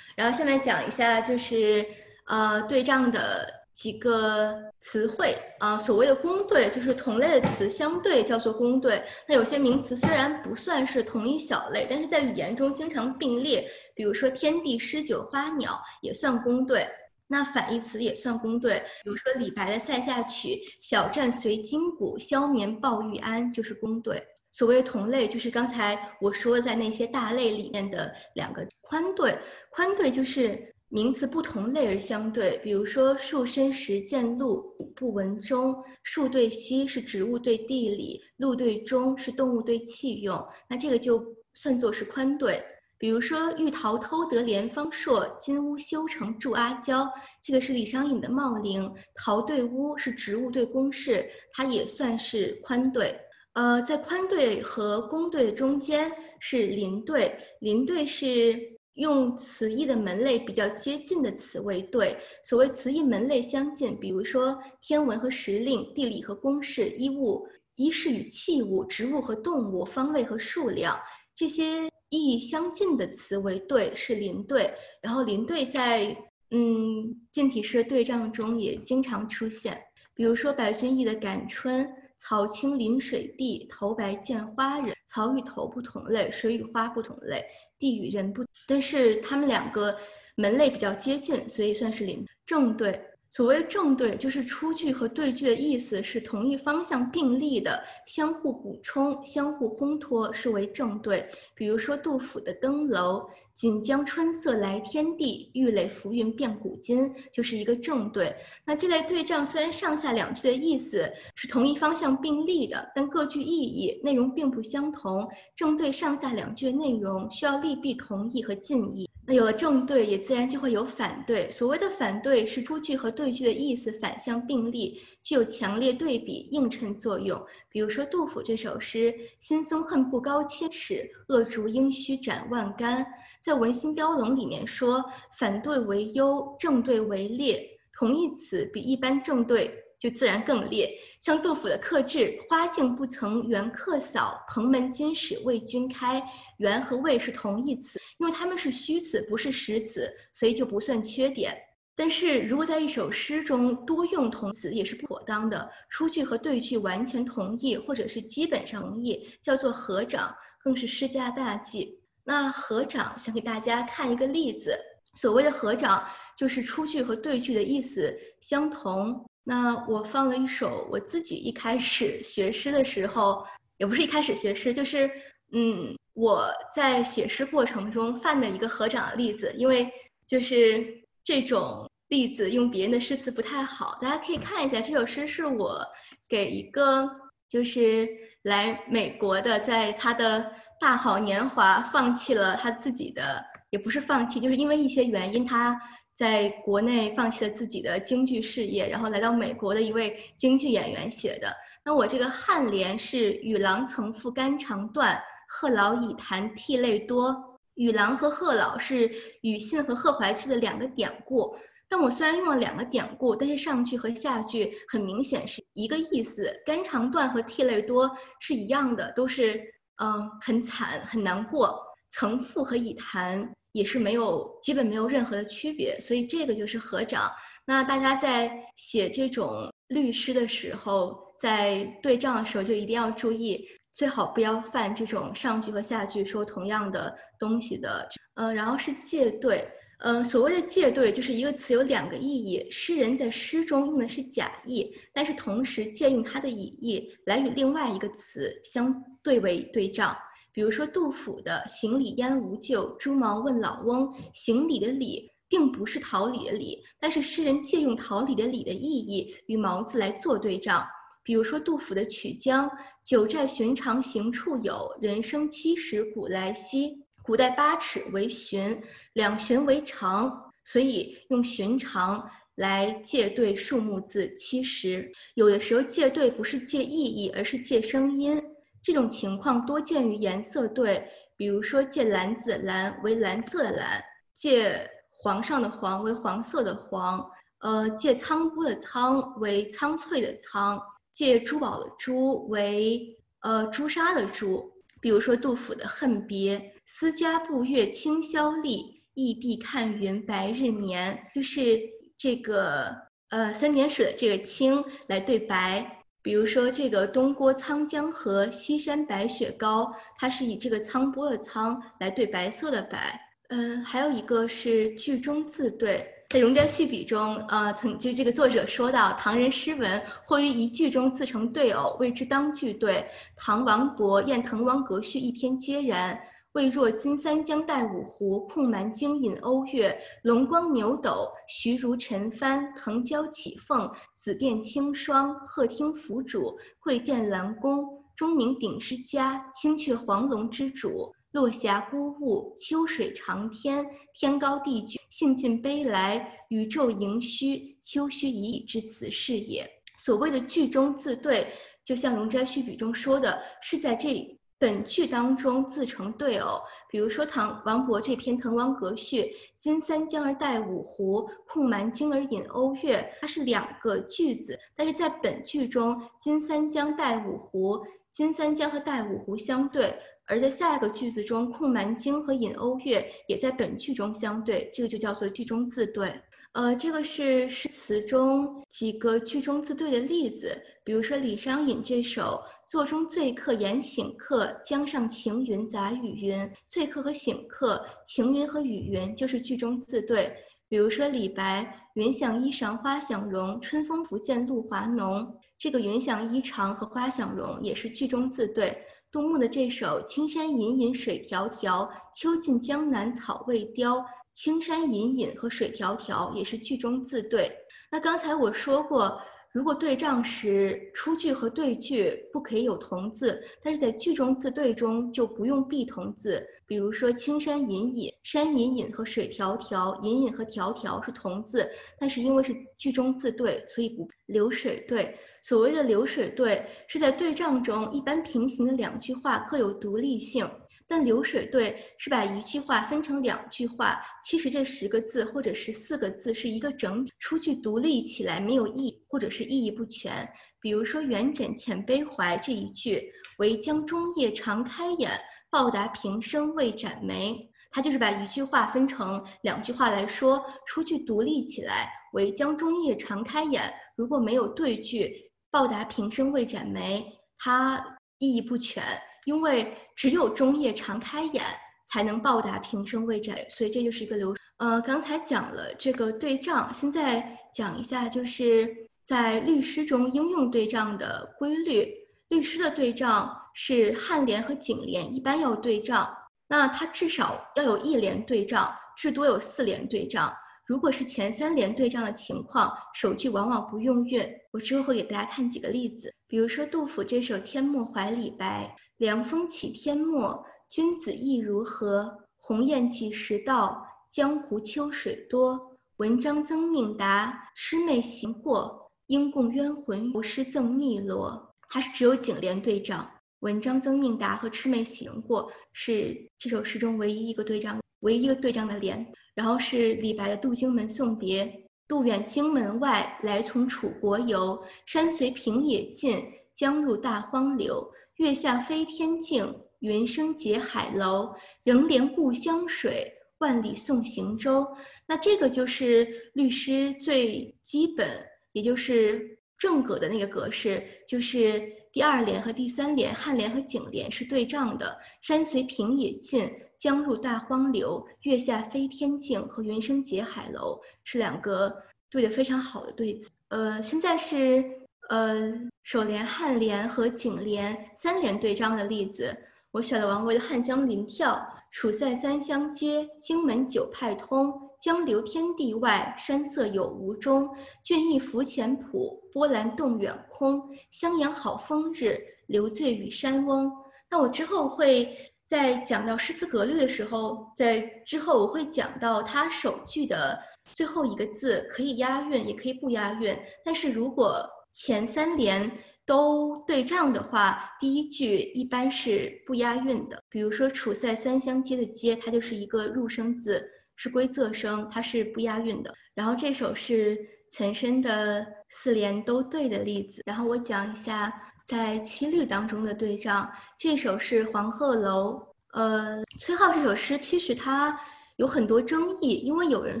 [0.16, 1.84] 然后下面讲一下就是
[2.26, 9.04] 呃对仗的几个词汇啊，所谓的公对就是同类的词相对叫做公对。
[9.28, 16.88] 那有些名词虽然不算是同一小类，但是在语言中经常并列，比如说天地诗酒花鸟也算公对。
[17.32, 20.48] 那反义词也算公对，比如说李白的《塞下曲》，
[20.82, 24.20] 小战随金鼓，消眠抱玉鞍，就是公对。
[24.50, 29.38] 所谓同类，就是刚才我说在那些大类里面的两个宽对。
[29.70, 35.72] 宽对就是名词不同类而相对，比如说树深时见鹿，不闻钟。
[36.02, 42.60] 树对溪是植物对地理，鹿对钟是动物对器用，那这个就算作是宽对。
[43.00, 47.10] 比如说，玉桃偷得连方硕，金屋修成住阿娇，
[47.42, 48.82] 这个是李商隐的《茂陵》。
[49.14, 53.18] 桃对屋是植物对公式，它也算是宽对。
[53.54, 58.54] 呃，在宽对和公对中间是邻对，邻对是
[58.96, 62.18] 用词义的门类比较接近的词为对。
[62.44, 71.00] 所谓词义门类相近，比如说天文和时令，地理和公式，衣物、衣饰与器物，植物和动物，方位和数量，
[71.34, 71.88] 这些。
[72.10, 74.72] 意义相近的词为对，是邻对。
[75.00, 76.16] 然后邻对在
[76.50, 79.80] 嗯，近体诗对仗中也经常出现。
[80.14, 81.86] 比如说白居易的《感春》
[82.18, 84.94] ：“草青临水地，头白见花人。
[85.06, 87.44] 草与头不同类，水与花不同类，
[87.78, 89.96] 地与人不。”但是他们两个
[90.34, 93.00] 门类比较接近，所以算是邻正对。
[93.32, 101.24] 所谓正对，就是出句和对句的意思是同一方向并立的，相互补充、相互烘托，是为正对。
[101.54, 103.20] 比如说杜甫的《登楼》
[103.54, 108.34] ：“锦江春色来天地，玉垒浮云变古今”，就是一个正对。
[108.64, 115.28] 那这类对仗虽然上下两句的意思是同一方向并立的，但各具意义、内容并不相同。
[115.54, 119.08] 正对上下两句的内容需要利弊同义和近义。
[119.26, 121.48] 那有了正对，也自然就会有反对。
[121.50, 127.40] 所谓的反对，是出句和对句的意思反向并立，具有强烈对比映衬作用。
[127.68, 133.06] 比如说杜甫这首诗：“新松恨不高千尺，恶竹应须斩万竿。”
[133.40, 135.04] 在《文心雕龙》里面说
[135.38, 139.84] ：“反对为优，正对为劣。”同义词比一般正对。
[140.00, 146.20] 就自然更烈，像杜甫的客制“花径不曾缘客扫，蓬门今始为君开
[146.56, 151.54] ”，“缘”和“为”是同义词，因为它们是虚词，不是实词，所以就不算缺点。
[151.94, 155.70] 但是如果在一首诗中多用同词，也是不妥当的。
[155.90, 160.34] 出句和对句完全同义，或者是基本上同义，叫做合掌，
[160.64, 162.00] 更是诗家大忌。
[162.24, 164.74] 那合掌，想给大家看一个例子。
[165.14, 166.02] 所谓的合掌，
[166.38, 169.22] 就是出句和对句的意思相同。
[169.50, 173.44] 那我放了一首我自己一开始学诗的时候，
[173.78, 175.10] 也不是一开始学诗，就是
[175.52, 179.52] 嗯，我在写诗过程中犯的一个合掌的例子。
[179.58, 179.92] 因为
[180.24, 180.86] 就是
[181.24, 185.84] 这种例子用别人的诗词不太好，大家可以看一下这首诗是我
[186.28, 187.10] 给一个
[187.48, 188.08] 就是
[188.42, 195.76] 来美国的，在他的大好年华放弃了他自己的，也不是放弃，就是因为一些原因他。
[196.20, 201.50] 在国内放弃了自己的京剧事业，然后来到美国的一位京剧演员写的。
[201.82, 207.34] 那我这个颔联是“与郎曾赋肝肠断，贺老已弹涕泪多”。
[207.76, 209.08] 与郎和贺老是
[209.40, 211.56] 庾信和贺怀之的两个典故。
[211.88, 216.54] 但我虽然用了两个典故，但是上句和下句很明显是一个意思。
[216.66, 219.58] 肝肠断和涕泪多是一样的，都是
[220.02, 221.80] 嗯很惨很难过。
[222.10, 223.50] 曾赋和已弹。
[223.72, 227.30] 也是没有，基本没有任何的区别，所以这个就是合掌。
[227.66, 238.08] 那大家在写这种律诗的时候，在对仗的时候就一定要注意，最好不要犯这种上句和下句说同样的东西的。
[238.34, 239.68] 呃，然后是借对，
[240.00, 250.16] 呃，所谓的借对就是一个词有两个意义，诗人在诗中用的是假意，但是同时借用它的意来与另外一个词相对为对仗。
[250.52, 260.86] 比如说杜甫的“行礼焉无咎，朱毛问老翁”，行礼的礼并不是桃李的李，但是诗人借用桃李的李的意义与毛字来做对仗。
[261.22, 262.68] 比如说杜甫的《曲江》
[263.04, 268.80] ，“九寨寻常行处有，人生七十古来稀”，古代八尺为寻，
[269.12, 275.12] 两寻为长，所以用寻常来借对数目字七十。
[275.34, 278.42] 有的时候借对不是借意义，而是借声音。
[278.82, 284.02] 这种情况多见于颜色对，比如说借蓝子蓝为蓝色的蓝，
[284.34, 287.24] 借皇上的黄为黄色的黄，
[287.60, 290.80] 呃，借仓姑的仓为苍翠的苍，
[291.12, 294.72] 借珠宝的珠为呃朱砂的朱。
[295.02, 301.80] 比如说杜甫的恨别，思家步月清宵立，异地看云白日眠，就是
[302.18, 302.94] 这个
[303.30, 305.99] 呃三点水的这个清来对白。
[306.22, 313.20] 比如说这个东郭沧江河，西山白雪高，它是以这个沧波的沧来对白色的白。
[313.48, 323.04] 嗯，还有一个是句中自对，在《容斋序笔》中，呃，曾就这个作者说到，唐人诗文或于一句中自成对偶，谓之当句对。
[323.36, 326.20] 唐王勃《宴滕王阁序》一篇皆然。
[326.54, 349.64] 未若金三江带五湖，控蛮荆引瓯越，龙光牛斗，徐如陈蕃，腾蛟起凤，紫殿青霜，鹤汀凫渚，桂殿兰宫，钟鸣鼎之家，青雀黄龙之主，落霞孤鹜，秋水长天，天高地迥，兴尽悲来，宇宙盈虚，秋虚已矣之词是也。
[349.96, 351.46] 所谓的句中自对，
[351.84, 354.39] 就像《容斋序笔》中说的，是在这。
[354.60, 359.22] 本句当中自成对偶，比如说唐王勃这篇《滕王阁序》，
[359.56, 367.80] 金三江而带五湖，控蛮荆而引瓯越，它是两个句子，但是在本句中，金三江带五湖，
[368.12, 376.12] 金三江和带五湖相对，而在下一个句子中，控蛮荆和引瓯越也在本句中相对，这个就叫做句中自对。
[376.52, 390.32] 呃，这个是诗词中几个句中自对的例子，比如说李商隐这首“座中醉客言醒客，江上晴云杂雨云”，醉客和醒客，晴云和雨云就是句中自对。
[390.68, 398.76] 比如说李白“云想衣裳花想容，春风拂槛露华浓”，这个“云想衣裳”和“花想容”也是句中自对。
[399.12, 404.04] 杜牧的这首“青山隐隐水迢迢，秋尽江南草未凋”。
[404.32, 407.50] 青山隐隐和水迢迢也是句中自对。
[407.90, 409.20] 那刚才我说过，
[409.52, 416.46] 如果对仗时出句和对句不可以有同字，但是在句中自对中就不用避同字。
[416.66, 421.68] 比如说青山隐隐，山隐隐和水迢迢，隐隐和迢迢是同字，
[421.98, 425.18] 但是因为是句中自对，所以不流水对。
[425.42, 430.48] 所谓的流水对，是在对仗中一般平行的两句话各有独立性。
[430.90, 440.28] 但流水对是把一句话分成两句话，其实这十个字或者十四个字是一个整体，出句独立起来没有意，或者是意义不全。
[440.60, 445.12] 比如说“元稹遣悲怀”这一句，“惟将中夜长开眼，
[445.48, 447.38] 报答平生未展眉”，
[447.70, 457.06] 它就是把一句话分成两句话来说，出句独立起来，“惟将中夜长开眼”，如果没有对句，“报答平生未展眉”，
[457.38, 457.78] 它
[458.18, 458.82] 意义不全。
[459.30, 461.40] 因为只有中夜常开眼，
[461.86, 464.34] 才能报答平生未展，所以这就是一个流。
[464.56, 468.76] 呃，刚才讲了这个对仗，现在讲一下，就是
[469.06, 471.94] 在律诗中应用对仗的规律。
[472.30, 476.12] 律诗的对仗是颔联和颈联一般要对仗，
[476.48, 480.34] 那它至少要有一联对仗，至多有四联对仗。
[480.70, 484.24] 如果是前三联对仗的情况，首句往往不用韵。
[484.52, 492.16] 我之后会给大家看几个例子，比如说杜甫这首《天末怀李白》：凉风起天末，君子意如何？
[492.36, 493.84] 鸿雁几时到？
[494.08, 495.76] 江湖秋水多。
[495.96, 498.92] 文章曾命达，魑魅行过。
[499.08, 501.52] 应共冤魂无诗赠汨罗。
[501.68, 503.10] 它是只有颈联对仗。
[503.40, 509.04] 文章曾命达和魑魅行过是这首诗中唯一一个对仗，唯一一个对仗的联。
[509.40, 511.46] 然后是李白的《渡荆门送别》：
[511.88, 514.62] 渡远荆门外，来从楚国游。
[514.84, 516.22] 山随平野尽，
[516.54, 517.90] 江入大荒流。
[518.16, 521.34] 月下飞天镜，云生结海楼。
[521.64, 524.62] 仍怜故乡水，万里送行舟。
[525.08, 528.06] 那这个就是律诗最基本，
[528.52, 534.98] 也就是正格的那个格式，就是第二联和第三联，颔联和颈联是对仗的。
[535.20, 536.50] 山随平野尽。
[536.78, 541.76] 江入大荒流，月下飞天镜和云生结海楼是两个
[542.08, 543.28] 对的非常好的对子。
[543.48, 544.64] 呃，现在是
[545.10, 549.36] 呃首联、颔联和颈联三联对仗的例子。
[549.72, 551.34] 我选了王维的《汉江临眺》：
[551.70, 554.69] 楚塞三湘接，荆门九派通。
[554.80, 557.48] 江流天地外，山色有无中。
[557.84, 560.60] 俊逸浮浅浦，波澜动远空。
[560.90, 563.70] 襄阳好风日，留醉与山翁。
[564.10, 565.16] 那我之后会。
[565.50, 570.40] 在讲到诗词格律的时候，在之后我会讲到它首句的
[570.76, 573.36] 最后一个字可以押韵，也可以不押韵。
[573.64, 575.68] 但是如果前三联
[576.06, 580.22] 都对仗的话，第一句一般是不押韵的。
[580.28, 583.68] 比如说“楚塞三湘接”的“接”，它就是一个入声字，
[584.00, 585.94] 是归仄声，它是不押韵的。
[586.14, 587.18] 然后这首是
[587.50, 590.22] 岑参的四联都对的例子。
[590.24, 591.30] 然后我讲一下。
[591.66, 593.48] 在七律当中的对仗，
[593.78, 595.34] 这首是《黄鹤楼》。
[595.78, 597.96] 呃，崔颢这首诗其实它
[598.38, 600.00] 有很多争议，因为有人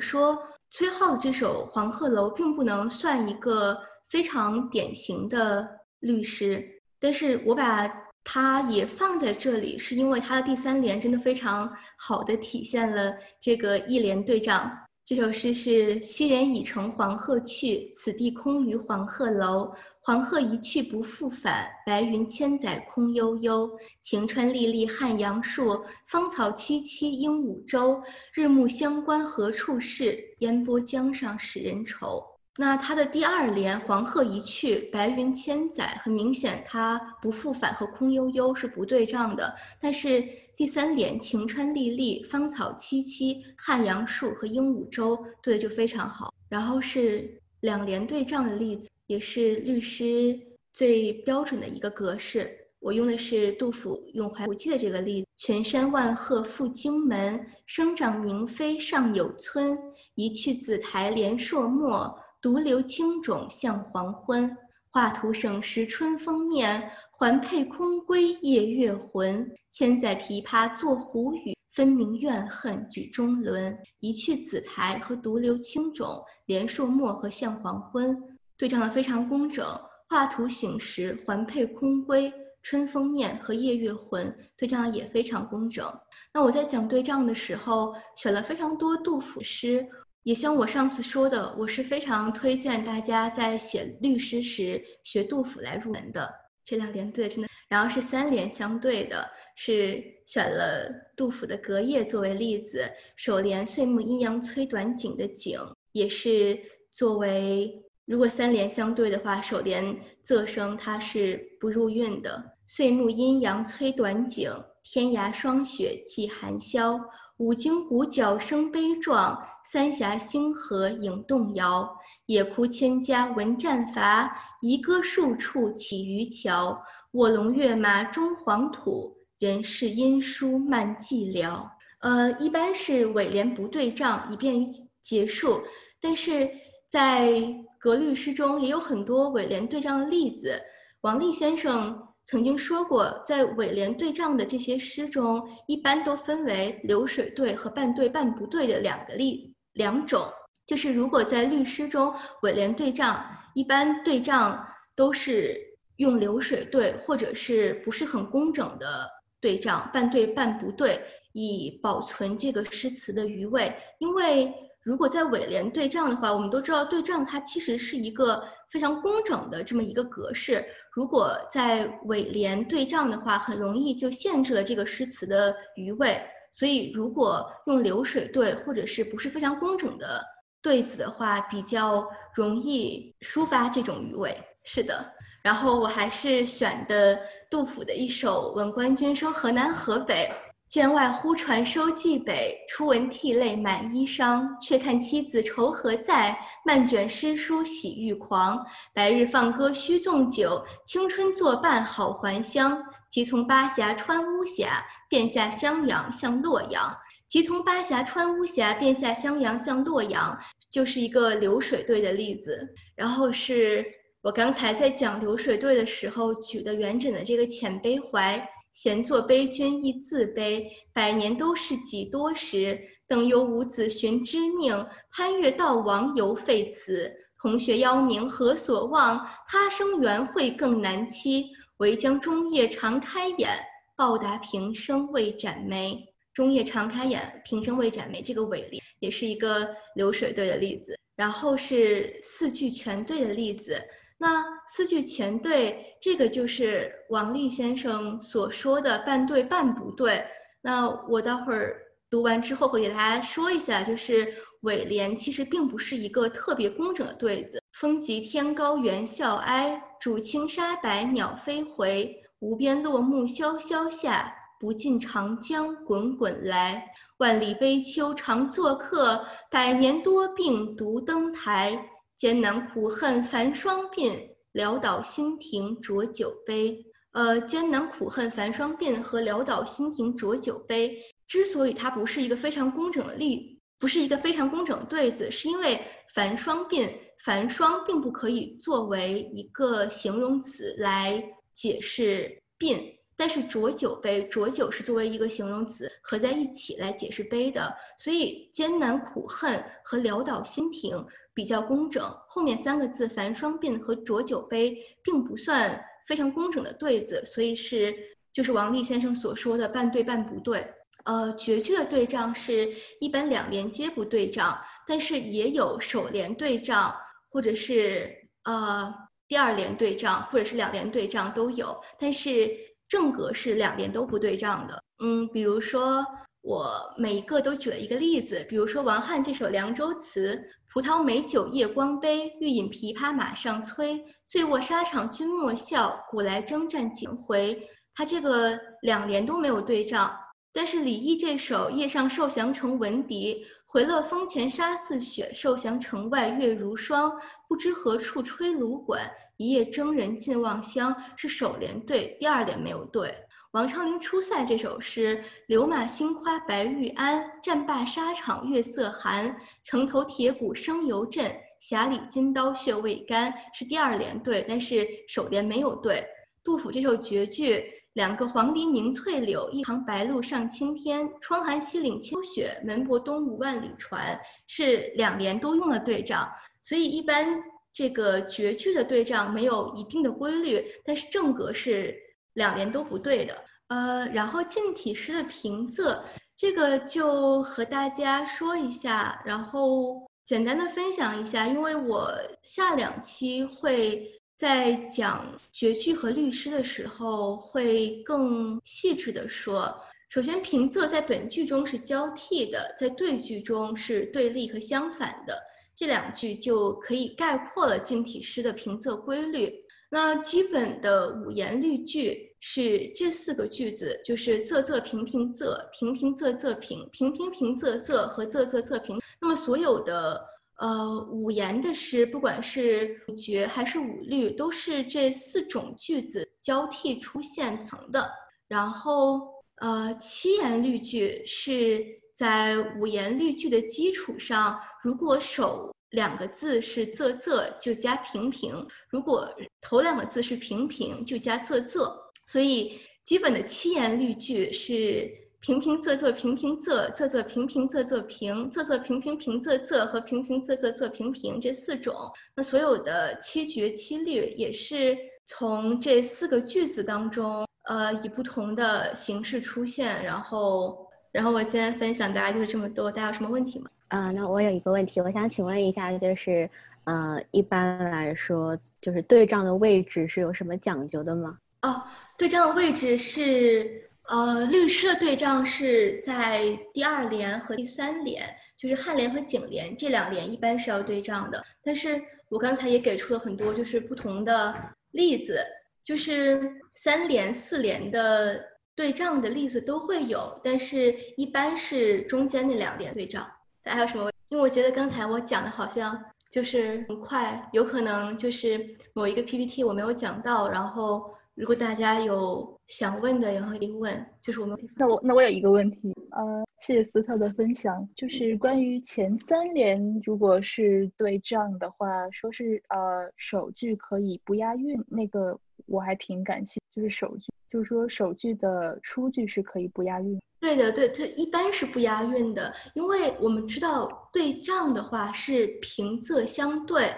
[0.00, 0.36] 说
[0.70, 3.78] 崔颢的这首《黄鹤楼》并不能算一个
[4.08, 5.68] 非常典型的
[6.00, 6.60] 律诗，
[6.98, 7.86] 但是我把
[8.22, 14.70] 它也放在这里，是因为它的第三联真的非常好的体现了这个一联对仗。
[15.04, 19.72] 这首诗是“昔人已乘黄鹤去，此地空余黄鹤楼。
[20.02, 23.68] 黄鹤一去不复返，白云千载空悠悠。
[24.00, 28.00] 晴川历历汉阳树，芳草萋萋鹦鹉洲。
[28.32, 30.16] 日暮乡关何处是？
[30.38, 32.24] 烟波江上使人愁。”
[32.60, 40.22] 那它的第二联“黄鹤一去，白云千载”很明显，它不复返和空悠悠是不对仗的，但是。
[40.58, 46.34] 第三联“晴川历历，芳草萋萋，汉阳树”和鹦鹉洲对就非常好。
[46.50, 50.38] 然后是两联对仗的例子，也是律诗
[50.74, 52.54] 最标准的一个格式。
[52.78, 59.78] 我用的是杜甫《咏怀古迹》的这个例子：“群山万壑赴荆门，生长明妃尚有村。
[60.14, 64.56] 一去紫台连朔漠，独留青冢向黄昏。
[64.92, 71.54] 画图省时春风面。”环佩空归夜月魂，千载琵琶作胡语。
[71.68, 78.16] 分明怨恨举中轮，一去紫台和独留青冢，连朔漠和向黄昏，
[78.56, 79.66] 对仗的非常工整。
[80.08, 82.32] 画图省时环佩空归，
[82.62, 85.86] 春风面和夜月魂对仗的也非常工整。
[86.32, 89.86] 那我在讲对仗的时候，选了非常多杜甫诗，
[90.22, 96.30] 也像我上次说的，我是非常推荐大家在写律诗时学杜甫来入门的。
[96.62, 99.28] 这两联对真的，然后是三联相对的。
[99.56, 105.60] 是选了杜甫的《隔夜》作为例子，首联“岁暮阴阳催短景”的景，
[105.92, 106.58] 也是
[106.90, 107.70] 作为
[108.06, 109.94] 如果三联相对的话，首联
[110.24, 112.42] 仄声它是不入韵的。
[112.66, 114.50] “岁暮阴阳催短景，
[114.82, 116.98] 天涯霜雪霁寒宵。
[117.40, 121.90] 五更鼓角声悲壮，三峡星河影动摇。
[122.26, 124.30] 野哭千家闻战伐，
[124.60, 126.78] 遗歌数处起渔樵。
[127.12, 131.66] 卧龙跃马终黄土。”人事因书漫寂寥，
[132.00, 134.66] 呃，一般是尾联不对仗，以便于
[135.02, 135.62] 结束。
[135.98, 136.46] 但是
[136.90, 137.32] 在
[137.78, 140.60] 格律诗中也有很多尾联对仗的例子。
[141.00, 141.98] 王立先生
[142.30, 150.22] 曾经说过，在尾联对仗的这些诗中，一般都分为流水对和半对半不对的两个例两种。
[150.64, 154.64] 就是如果在律诗中尾联对仗，一般对仗
[154.94, 155.60] 都是
[155.96, 159.10] 用流水对，或者是不是很工整的。
[159.40, 161.02] 对仗半对半不对，
[161.32, 163.74] 以保存这个诗词的余味。
[163.98, 164.54] 因为
[164.90, 170.66] 如果在尾联对仗的话，我们都知道对仗它其实是一个非常工整的这么一个格式。
[170.92, 176.20] 如果在尾联对仗的话，很容易就限制了这个诗词的余味。
[176.52, 180.20] 所以如果用流水对或者是不是非常工整的
[180.60, 184.36] 对子的话，比较容易抒发这种余味。
[184.64, 185.08] 是的。
[185.40, 187.16] 然后我还是选的
[187.48, 190.28] 杜甫的一首《闻官军收河南河北》，
[190.70, 194.48] 剑外忽传收蓟北，初闻涕泪满衣裳。
[194.60, 198.64] 却看妻子愁何在，漫卷诗书喜欲狂。
[198.94, 202.80] 白日放歌须纵酒，青春作伴好还乡。
[203.10, 206.96] 即从巴峡穿巫峡，便下襄阳向洛阳。
[207.26, 210.38] 即从巴峡穿巫峡，便下襄阳向洛阳，
[210.70, 212.72] 就是一个流水对的例子。
[212.94, 213.84] 然后是。
[214.22, 218.38] 我刚才在讲流水对的时候举的元稹的这个遣悲怀，
[218.72, 222.78] 闲坐悲君亦自悲，百年都是几多时？
[223.06, 227.12] 等忧五子寻知命，攀越道王犹废辞。
[227.42, 229.26] 同学邀明何所望？
[229.48, 231.50] 他生缘会更难期。
[231.78, 233.48] 唯将终夜长开眼，
[233.96, 235.98] 报答平生未展眉。
[236.34, 240.94] 终夜长开眼，平生未展眉，这个尾联也是一个流水对的例子。
[241.16, 243.82] 然后是四句全对的例子。
[244.22, 250.22] 那四句前对，这个就是王立先生所说的半对半不对。
[250.60, 257.62] 那我待会儿读完之后会给大家说一下，就是尾联其实并不是一个特别工整的对子。
[257.72, 262.14] 风急天高猿啸哀，渚清沙白鸟飞回。
[262.40, 266.84] 无边落木萧萧下，不尽长江滚滚来。
[267.16, 271.86] 万里悲秋常作客，百年多病独登台。
[272.20, 276.78] 艰难苦恨繁霜鬓，潦倒新停浊酒杯。
[277.12, 285.80] 呃，艰难苦恨繁霜鬓和潦倒新停浊酒杯，之所以它不是一个非常工整的例，不是一个非常工整的对子，是因为
[286.14, 286.92] 繁霜鬓，
[287.24, 292.76] 繁霜并不可以作为一个形容词来解释鬓，
[293.20, 301.06] 但是浊酒杯，浊酒是作为一个形容词合在一起来解释杯的，所以艰难苦恨和潦倒新停。
[301.32, 307.94] 比较工整，后面三个字“繁霜鬓”和“浊酒杯”并不算非常工整的对子，所以是
[308.32, 310.66] 就是王立先生所说的半对半不对。
[311.04, 312.68] 呃，绝句的对仗是
[313.00, 316.94] 一般两联皆不对仗，但是也有首联对仗，
[317.30, 318.12] 或者是
[318.44, 318.92] 呃
[319.28, 322.50] 第二联对仗，或者是两联对仗都有，但是
[322.90, 324.84] 正格是两联都不对仗的。
[325.02, 326.04] 嗯，比如说
[326.42, 330.36] 我每一个都举了一个例子，比如说王翰这首《凉州词》。
[330.72, 334.00] 葡萄美酒夜光杯，欲饮琵琶马上催。
[334.28, 337.60] 醉卧沙场君莫笑，古来征战几回。
[337.92, 340.16] 他这个两联都没有对仗，
[340.52, 347.12] 但是李益这首《夜上受降城闻笛》，回乐峰前沙似雪，受降城外月如霜。
[347.48, 350.94] 不知何处吹芦管，一夜征人尽望乡。
[351.16, 353.14] 是首联对，第二联没有对。
[353.52, 359.36] 王昌龄出塞这首诗：“流马星夸白玉鞍，战罢沙场月色寒。
[359.62, 361.32] 城头铁鼓声犹震，
[361.62, 366.04] 匣里金刀血未干。”是第二联对，但是首联没有对。
[366.42, 371.10] 杜甫这首绝句两个黄鹂鸣翠柳，一行白鹭上青天。
[371.20, 374.18] 窗含西岭千秋雪，门泊东吴万里船。
[374.46, 376.30] 是两联都用了对仗，
[376.62, 381.96] 所以一般这个绝句的对仗没有一定的规律，但是正格是
[382.34, 383.36] 两联都不对的。
[383.68, 386.00] 呃，然后近体诗的平仄，
[386.36, 392.12] 这个就和大家说一下，然后简单的分享一下，因为我
[392.44, 394.19] 下两期会。
[394.40, 399.70] 在讲绝句和律诗的时候，会更细致的说。
[400.08, 405.38] 首先，平仄在本句中是交替的，在对句中是对立和相反的。
[405.74, 409.52] 这两句就可以概括了近体诗的平仄规律。
[409.90, 418.98] 那基本的五言律句是这四个句子，就是仄仄平平仄，平平仄仄平，平平平仄仄和仄仄仄平。
[419.20, 420.18] 那么所有的。
[420.60, 428.10] 呃，五言的诗，不管是五绝还是五律，都是这四种句子交替出现成的。
[428.46, 429.22] 然后，
[429.56, 431.82] 呃，七言律句是
[432.14, 439.32] 在五言律句的基础上，如果首两个字是仄仄，就加平平；如果
[439.62, 441.90] 头两个字是平平，就加仄仄。
[442.26, 445.10] 所以，基本的七言律句是。
[445.40, 451.94] 平平仄仄平平仄仄仄平平仄仄平仄仄平平平仄仄和平平仄仄仄平平这四种，
[452.34, 460.04] 那所有的七绝七律也是从这四个句子当中，呃，以不同的形式出现。
[460.04, 463.70] 然后，然后我今天分享大家就是这么多，大家有什么问题吗？
[463.88, 466.50] 啊，那我有一个问题，我想请问一下，就是，
[466.84, 471.38] 呃，一般来说，就是对仗的位置是有什么讲究的吗？
[471.62, 471.82] 哦，
[472.18, 473.88] 对仗的位置是。
[474.10, 478.24] 呃，律师的对仗是在第二联和第三联，
[478.58, 481.40] 就是颔联和颈联这两联一般是要对仗的。
[481.62, 484.52] 但是我刚才也给出了很多就是不同的
[484.90, 485.38] 例子，
[485.84, 486.42] 就是
[486.74, 488.44] 三联、四联的
[488.74, 493.24] 对仗的例子都会有，但是一般是中间那两联对仗。
[493.62, 494.10] 大家还有什么？
[494.30, 495.96] 因为我觉得刚才我讲的好像
[496.32, 498.60] 就是很快，有可能就是
[498.92, 501.14] 某一个 PPT 我没有讲到，然后。
[501.36, 520.20] 如果大家有想问的，然后可以问，就是我们那我那我有一个问题，呃，谢谢斯特的分享，就是关于前三联，如果是对仗的话，说是呃首句可以不押韵，那个我还挺感兴趣，就是首句，就是说首句的初句是可以不押韵。
[520.38, 526.88] 对的，对，这一般是不押韵的，因为我们知道对仗的话是平仄相对，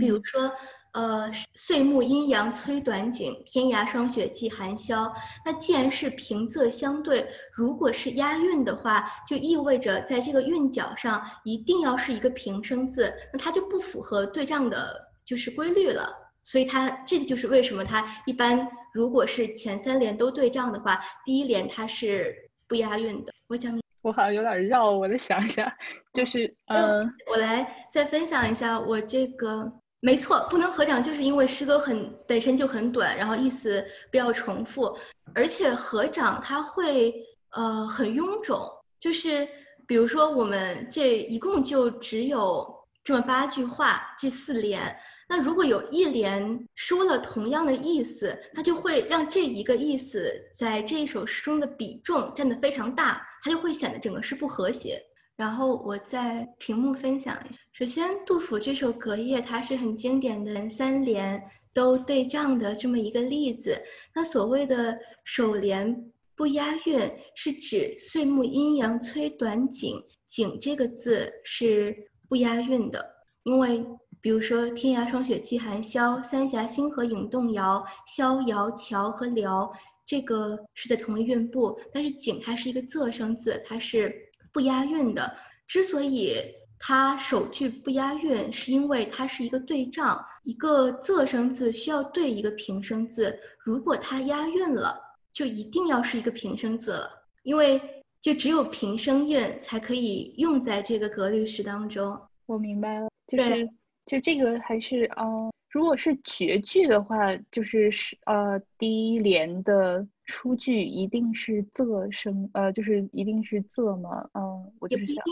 [0.00, 0.50] 比如说。
[0.92, 5.12] 呃，岁暮阴阳催短景，天涯霜雪霁寒宵。
[5.44, 16.10] 那既然是平仄相对，如果是押韵的话，就意味着在这个韵脚上一定要是一个平声字，那它就不符合对仗的就是规律了。
[16.42, 22.34] 所以它这就是为什么它一般如果是前三联都对仗的话，第一联它是
[22.66, 23.32] 不押韵的。
[23.46, 25.70] 我讲，我好像有点绕，我再想一下，
[26.14, 29.70] 就是嗯，我来再分享一下我这个。
[30.00, 34.96] 没错，不能合掌，就是因为诗歌很本身就很短，然后意思不要重复，
[35.34, 37.12] 而且合掌它会
[37.50, 38.60] 呃很臃肿，
[39.00, 39.46] 就是
[39.88, 42.72] 比如说我们这一共就只有
[43.02, 44.96] 这么八句话，这四联，
[45.28, 55.02] 那如果有一联说了同样的意思，它就会让这一个意思在这一首诗中的比重占得非常大，它就会显得整个诗不和谐。
[55.36, 57.58] 然后我在屏幕分享一下。
[57.78, 61.40] 首先，杜甫这首《隔夜》它是很经典的三联
[61.72, 63.80] 都对仗的这么一个例子。
[64.12, 71.96] 那所谓的首联不押韵，是指岁暮阴阳催短景，景这个字是
[72.28, 73.14] 不押韵的。
[73.44, 73.86] 因为
[74.20, 77.80] 比如说“天涯霜雪霁寒宵”，“三峡星河影动摇
[78.12, 79.72] ”，“逍遥桥”和“辽”
[80.04, 84.12] 这个是在同一韵部，但是“景”它是一个仄声字，它是。
[84.50, 86.34] 不押韵的，之所以
[86.78, 94.98] 它首句不押韵，是因为它是一个对仗，一个仄声字需要对一个平声字，如果它押韵了，
[95.32, 97.10] 就一定要是一个平声字了，
[97.42, 97.80] 因为
[98.20, 102.18] 就只有平声韵才可以用在这个格律诗当中。
[102.46, 103.68] 我明白了，就是
[104.06, 107.16] 就这个还是嗯，如果是绝句的话，
[107.50, 110.06] 就是是呃第一联的。
[110.28, 114.28] 出句一定是仄声，呃，就是一定是仄吗？
[114.34, 115.24] 嗯，我就是想，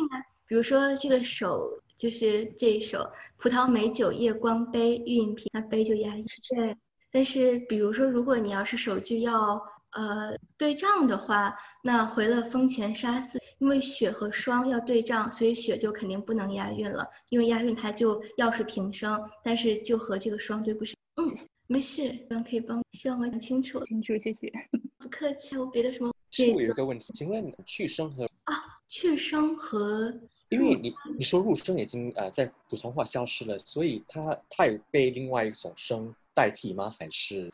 [0.47, 3.05] 比如说这个首就是这一首
[3.37, 6.77] “葡萄美酒夜光杯，玉饮平”，那杯就押韵是这。
[7.11, 9.61] 但是比如说，如果你要是首句要
[9.93, 20.95] 呃对仗的话，那回了风前沙寺，因为雪和霜要对仗，所以雪就肯定不能押韵了，因为押韵它就要是平声，但是就和这个霜对不上。
[21.17, 21.27] 嗯，
[21.67, 24.53] 没事，希望可以帮，希望我讲清楚，清楚，谢谢。
[24.99, 26.13] 不客气，我别的什么？
[26.31, 28.55] 是我有一个问题，请问去声和啊
[28.89, 30.13] 去声和
[30.51, 36.95] 因为你你说入声已经呃在普通话消失了，所以它它有被另外一种声代替吗？
[36.99, 37.53] 还是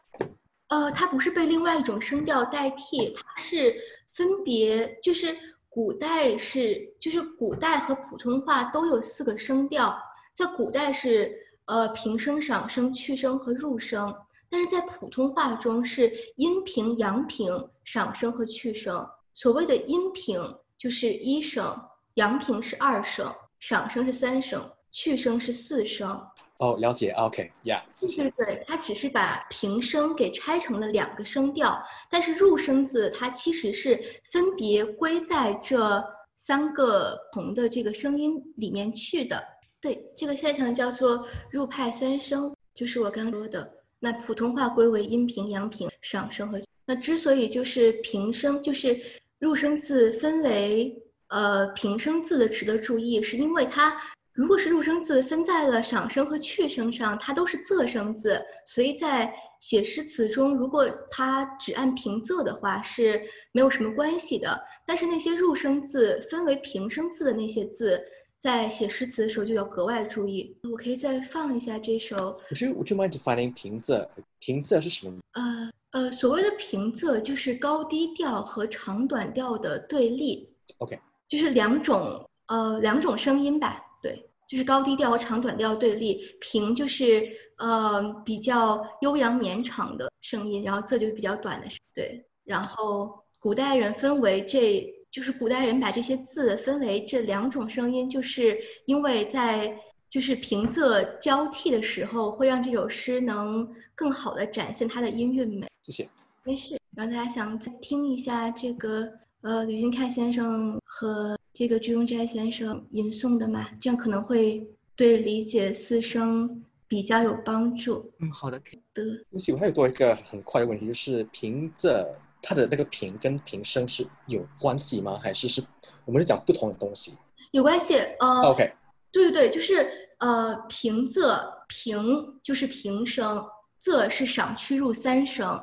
[0.68, 3.74] 呃，它不是被另外一种声调代替，它是
[4.12, 5.36] 分别就是
[5.68, 9.99] 古代是就是古代和普通话都有四个声调，
[10.32, 11.34] 在古代是
[11.66, 14.14] 呃平声、赏声、去声和入声，
[14.51, 19.07] 但是在普通话中是阴平、阳平、赏声和去声。
[19.34, 20.43] 所谓的阴平
[20.76, 21.74] 就是一声，
[22.14, 24.60] 阳平是二声，上声是三声，
[24.90, 26.10] 去声是四声。
[26.58, 28.30] 哦了解？OK，Yeah，谢谢。
[28.36, 34.00] 对对，它只是把平声给拆成了两个声调，但是入声字它其实是
[34.30, 36.04] 分别归在这
[36.36, 39.42] 三个不同的这个声音里面去的。
[39.80, 43.68] 对，这个现象叫做入派三声，就是我刚刚说的。
[43.98, 46.60] 那普通话归为阴平、阳平、上声和。
[46.84, 49.00] 那之所以就是平声，就是
[49.40, 50.96] 入声字分为
[51.33, 53.97] 呃平声字的，值得注意，是因为它
[54.33, 63.20] 如果是入声字分在了赏声和去声上，它都是仄声字，所以在写诗词中，如果它只按平仄的话是
[63.53, 64.59] 没有什么关系的。
[64.87, 68.03] 但是那些入声字分为平声字的那些字，
[68.37, 70.57] 在写诗词的时候就要格外注意。
[70.70, 72.16] 我可以再放一下这首
[72.51, 74.09] Would you mind defining 平仄？
[74.41, 75.20] 平仄是什么？
[75.33, 80.49] 呃呃，所谓的平仄就是高低调和长短调的对立。
[80.78, 80.99] OK
[81.33, 86.20] 就是两种呃两种声音吧，对，就是高低调和长短调对立。
[86.43, 87.22] 平就是
[87.57, 92.22] 呃比较悠扬绵长的声音，然后仄就是比较短的声，对。
[92.45, 99.74] 然后古代人分为这，就是古代人把这些字分为这两种声音，就是因为在
[100.11, 105.66] 就是平仄交替的时候，会让这首诗能更好的展现它的音韵美。
[105.80, 106.07] 谢谢。
[106.45, 109.09] 没事，然后大家想再听一下这个
[109.43, 114.66] 呃吕金凯先生和这个居庸斋先生吟诵的嘛，这样可能会
[114.97, 118.82] 对理解四声比较有帮助嗯，好的，可以。
[118.93, 119.05] 的。
[119.05, 122.05] 对不起，我还有多一个很快的问题，就是平仄
[122.43, 125.18] 它的那个平跟平声是有关系吗？
[125.22, 125.62] 还是是
[126.05, 127.16] 我们是讲不同的东西
[127.53, 128.72] 有关系，呃，？OK，
[129.12, 129.88] 对对对，就是
[130.18, 133.43] 呃平仄平就是平声，
[133.80, 135.59] 仄是赏去入三声，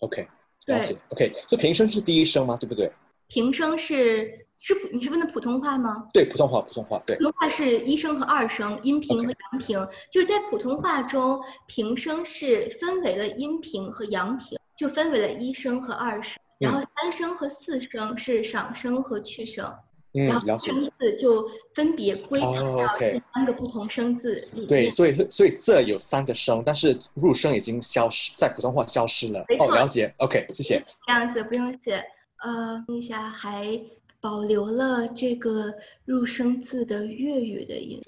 [0.00, 0.28] OK，
[0.66, 0.96] 对了解。
[1.08, 2.56] OK，所以平声是第一声吗？
[2.60, 2.90] 对不对？
[3.28, 6.06] 平声是是普你是问的普通话吗？
[6.12, 7.22] 对，普通话，普通话，对普。
[7.22, 9.88] 通话是一声和二声，阴平和阳平。
[10.10, 16.36] 就是在普通话中，平声是分为了阴平和阳平，就分为了一声和二声。
[16.58, 19.78] 然后三声和四声是赏声和去声，嗯
[20.12, 20.72] 然，后了解。
[20.98, 24.66] 字就分别归三个不同生字里面。
[24.66, 30.12] 对，所以所以这有三个声，但是入声已经消失，在普通话消失了哦，了解。
[30.18, 30.82] OK，谢谢。
[31.06, 32.02] 这样子不用写。
[32.42, 33.78] 呃，听一下还
[34.20, 35.72] 保留了这个
[36.04, 38.02] 入声字的粤语的音。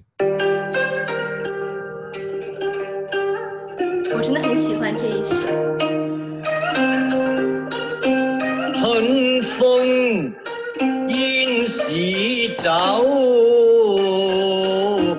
[4.14, 5.91] 我真的很喜欢这一首。
[11.84, 11.88] 市
[12.58, 12.70] 走，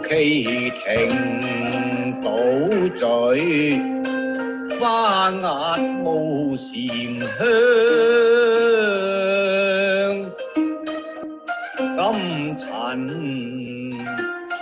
[0.07, 0.81] 旗亭
[2.21, 2.27] 倒
[2.95, 3.03] 醉，
[4.79, 7.37] 花壓無禪香。
[11.95, 12.01] 金
[12.57, 12.65] 塵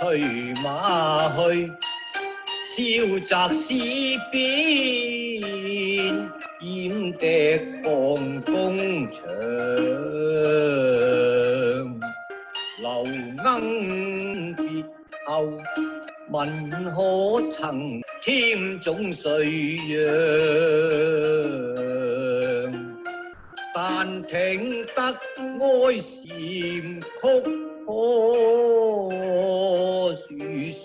[0.56, 0.66] 馬
[1.36, 1.70] 去，
[2.74, 2.76] 笑
[3.26, 3.68] 澤詩
[4.32, 4.42] 邊，
[6.60, 6.68] 掩
[7.12, 7.22] 笛
[7.82, 7.86] 放
[8.42, 8.50] 工
[9.08, 9.16] 場。
[12.92, 14.84] 留莺别
[15.26, 15.48] 后，
[16.30, 19.30] 问可曾添种衰
[19.88, 20.00] 杨？
[23.74, 25.00] 但听得
[25.58, 26.30] 哀弦
[27.00, 27.08] 曲，
[30.14, 30.22] 树
[30.70, 30.82] 树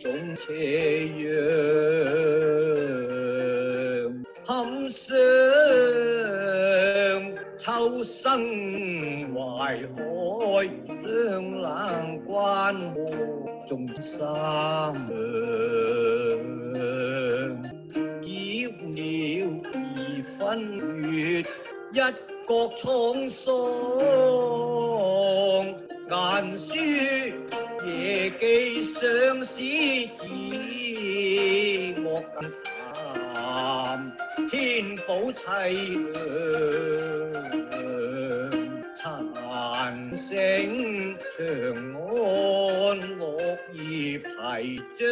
[0.00, 0.02] 种
[0.36, 1.24] 斜阳，
[4.46, 4.48] 堪
[4.90, 5.06] 伤
[7.58, 8.14] 秋生
[9.34, 9.38] 怀
[9.76, 9.94] 海。
[11.64, 12.98] 冷關河
[13.66, 14.22] 種三
[15.08, 15.14] 兩。
[18.20, 18.28] 繳
[18.92, 18.98] 了
[19.96, 19.98] 二
[20.38, 20.40] 分
[21.10, 22.84] 月，一角沧
[23.30, 23.42] 桑。
[26.06, 26.12] 顏
[26.58, 26.68] 書
[27.86, 27.88] 夜
[28.38, 28.42] 記
[28.84, 29.00] 相
[29.42, 29.56] 思
[30.18, 30.22] 字，
[32.02, 32.04] 莫
[32.34, 34.12] 淡
[34.50, 35.42] 天寶凄
[36.12, 37.63] 涼。
[41.36, 43.36] 长安落
[43.72, 44.62] 葉排
[44.94, 45.04] 張。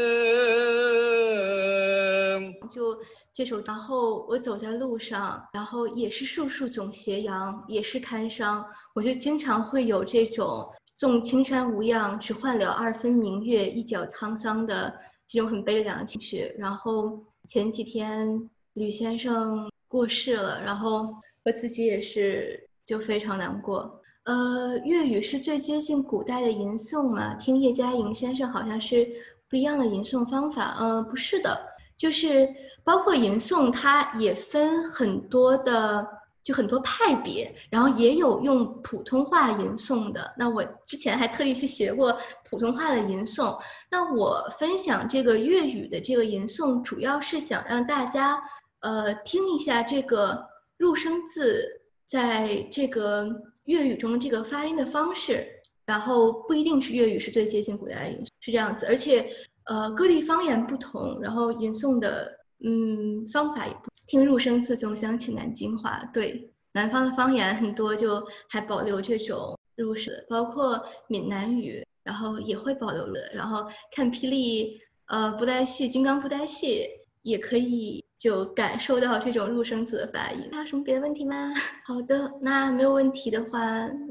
[2.70, 2.96] 就
[3.34, 8.64] 这首，然后我走在路上，然后也是树树总斜阳，也是堪伤，
[8.94, 10.64] 我就经常会有这种
[10.94, 14.94] 纵青山无恙，只换了二分明月，一角沧桑的
[15.26, 16.54] 这种很悲凉的情绪。
[16.56, 21.12] 然后前几天吕先生过世了，然后
[21.44, 24.00] 我自己也是就非常难过。
[24.24, 27.34] 呃，粤语是最接近古代的吟诵嘛？
[27.34, 29.04] 听叶嘉莹先生好像是
[29.50, 30.76] 不一样的吟诵方法。
[30.78, 31.60] 呃，不是的，
[31.98, 32.48] 就是
[32.84, 36.06] 包括吟诵，它也分很多的，
[36.44, 40.32] 就很多派别，然后也有用普通话吟诵的。
[40.38, 42.16] 那我之前还特意去学过
[42.48, 43.60] 普通话的吟诵。
[43.90, 48.40] 那我分享这个粤语的这个吟诵，主要是想让大家
[48.82, 50.46] 呃听一下这个
[50.78, 51.68] 入声字
[52.06, 53.28] 在这个。
[53.64, 55.46] 粤语中这个发音的方式，
[55.86, 58.86] 然后不一定是粤语是最接近古代的吟诵，是这样子。
[58.86, 59.30] 而且，
[59.64, 62.32] 呃，各地方言不同，然后吟诵的
[62.64, 63.90] 嗯方法也不。
[64.08, 73.32] 听入声字总想起南京话，对，南方的方言很多就还保留这种入声，包括闽南语，然后也会保留的。
[73.32, 76.86] 然后看霹雳呃布袋戏、金刚布袋戏
[77.22, 78.01] 也可以。
[78.22, 80.48] 就感受到这种入声字的发音。
[80.52, 81.52] 还有什么别的问题吗？
[81.84, 83.58] 好的，那没有问题的话，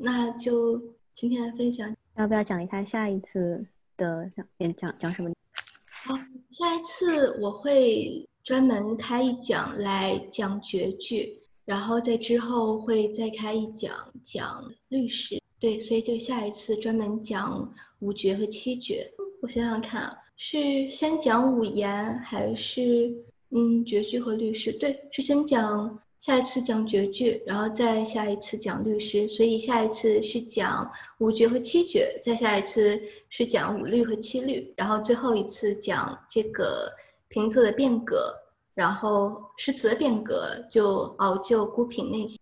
[0.01, 0.77] 那就
[1.13, 1.95] 今天的分享。
[2.17, 5.31] 要不要讲一下下一次的讲讲讲什么？
[6.03, 6.13] 好，
[6.49, 13.93] 下一次我会专门开一讲来讲绝句，然后在之后会再开一讲
[14.25, 15.41] 讲律诗。
[15.57, 19.09] 对，所以就下一次专门讲五绝和七绝。
[19.41, 23.09] 我想想看啊，是先讲五言还是？
[23.53, 32.97] 嗯，绝句和律诗，对，是先讲下一次讲绝句，然后再下一次讲律诗，所以下一次是讲五绝和七绝，再下一次
[33.29, 36.89] 是讲五律和七律，然后最后一次讲这个
[37.27, 38.33] 平仄的变革，
[38.73, 42.37] 然后诗词的变革，就熬就孤品那些。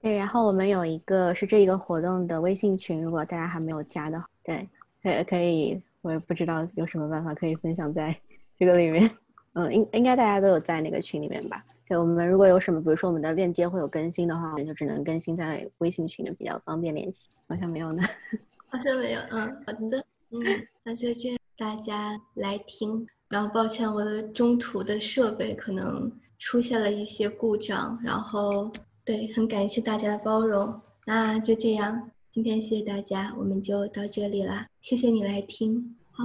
[0.00, 4.68] 对，然后我们有一个是这一个活动的微信群，如果大家还没有加的，对，
[5.02, 8.16] 可可以，我也不知道有什么办法可以分享在
[8.56, 9.10] 这个里面。
[9.54, 11.64] 嗯，应应该大家都有在那个群里面吧？
[11.88, 17.30] 对，我们如果有什么，比如说我们的链接会有更新的话，我们就只能更新在微信群里，比较方便联系。
[17.48, 18.02] 好像没有呢，
[18.68, 19.20] 好像没有。
[19.30, 23.06] 嗯，好的，嗯，那就这样，大家来听。
[23.28, 28.70] 然后抱歉，我的中途的设备可能出现了一些故障，然后
[29.04, 30.80] 对，很感谢大家的包容。
[31.06, 35.96] 那就这样，今天谢谢大家，我们就到这里啦，谢谢你来听。
[36.12, 36.24] 好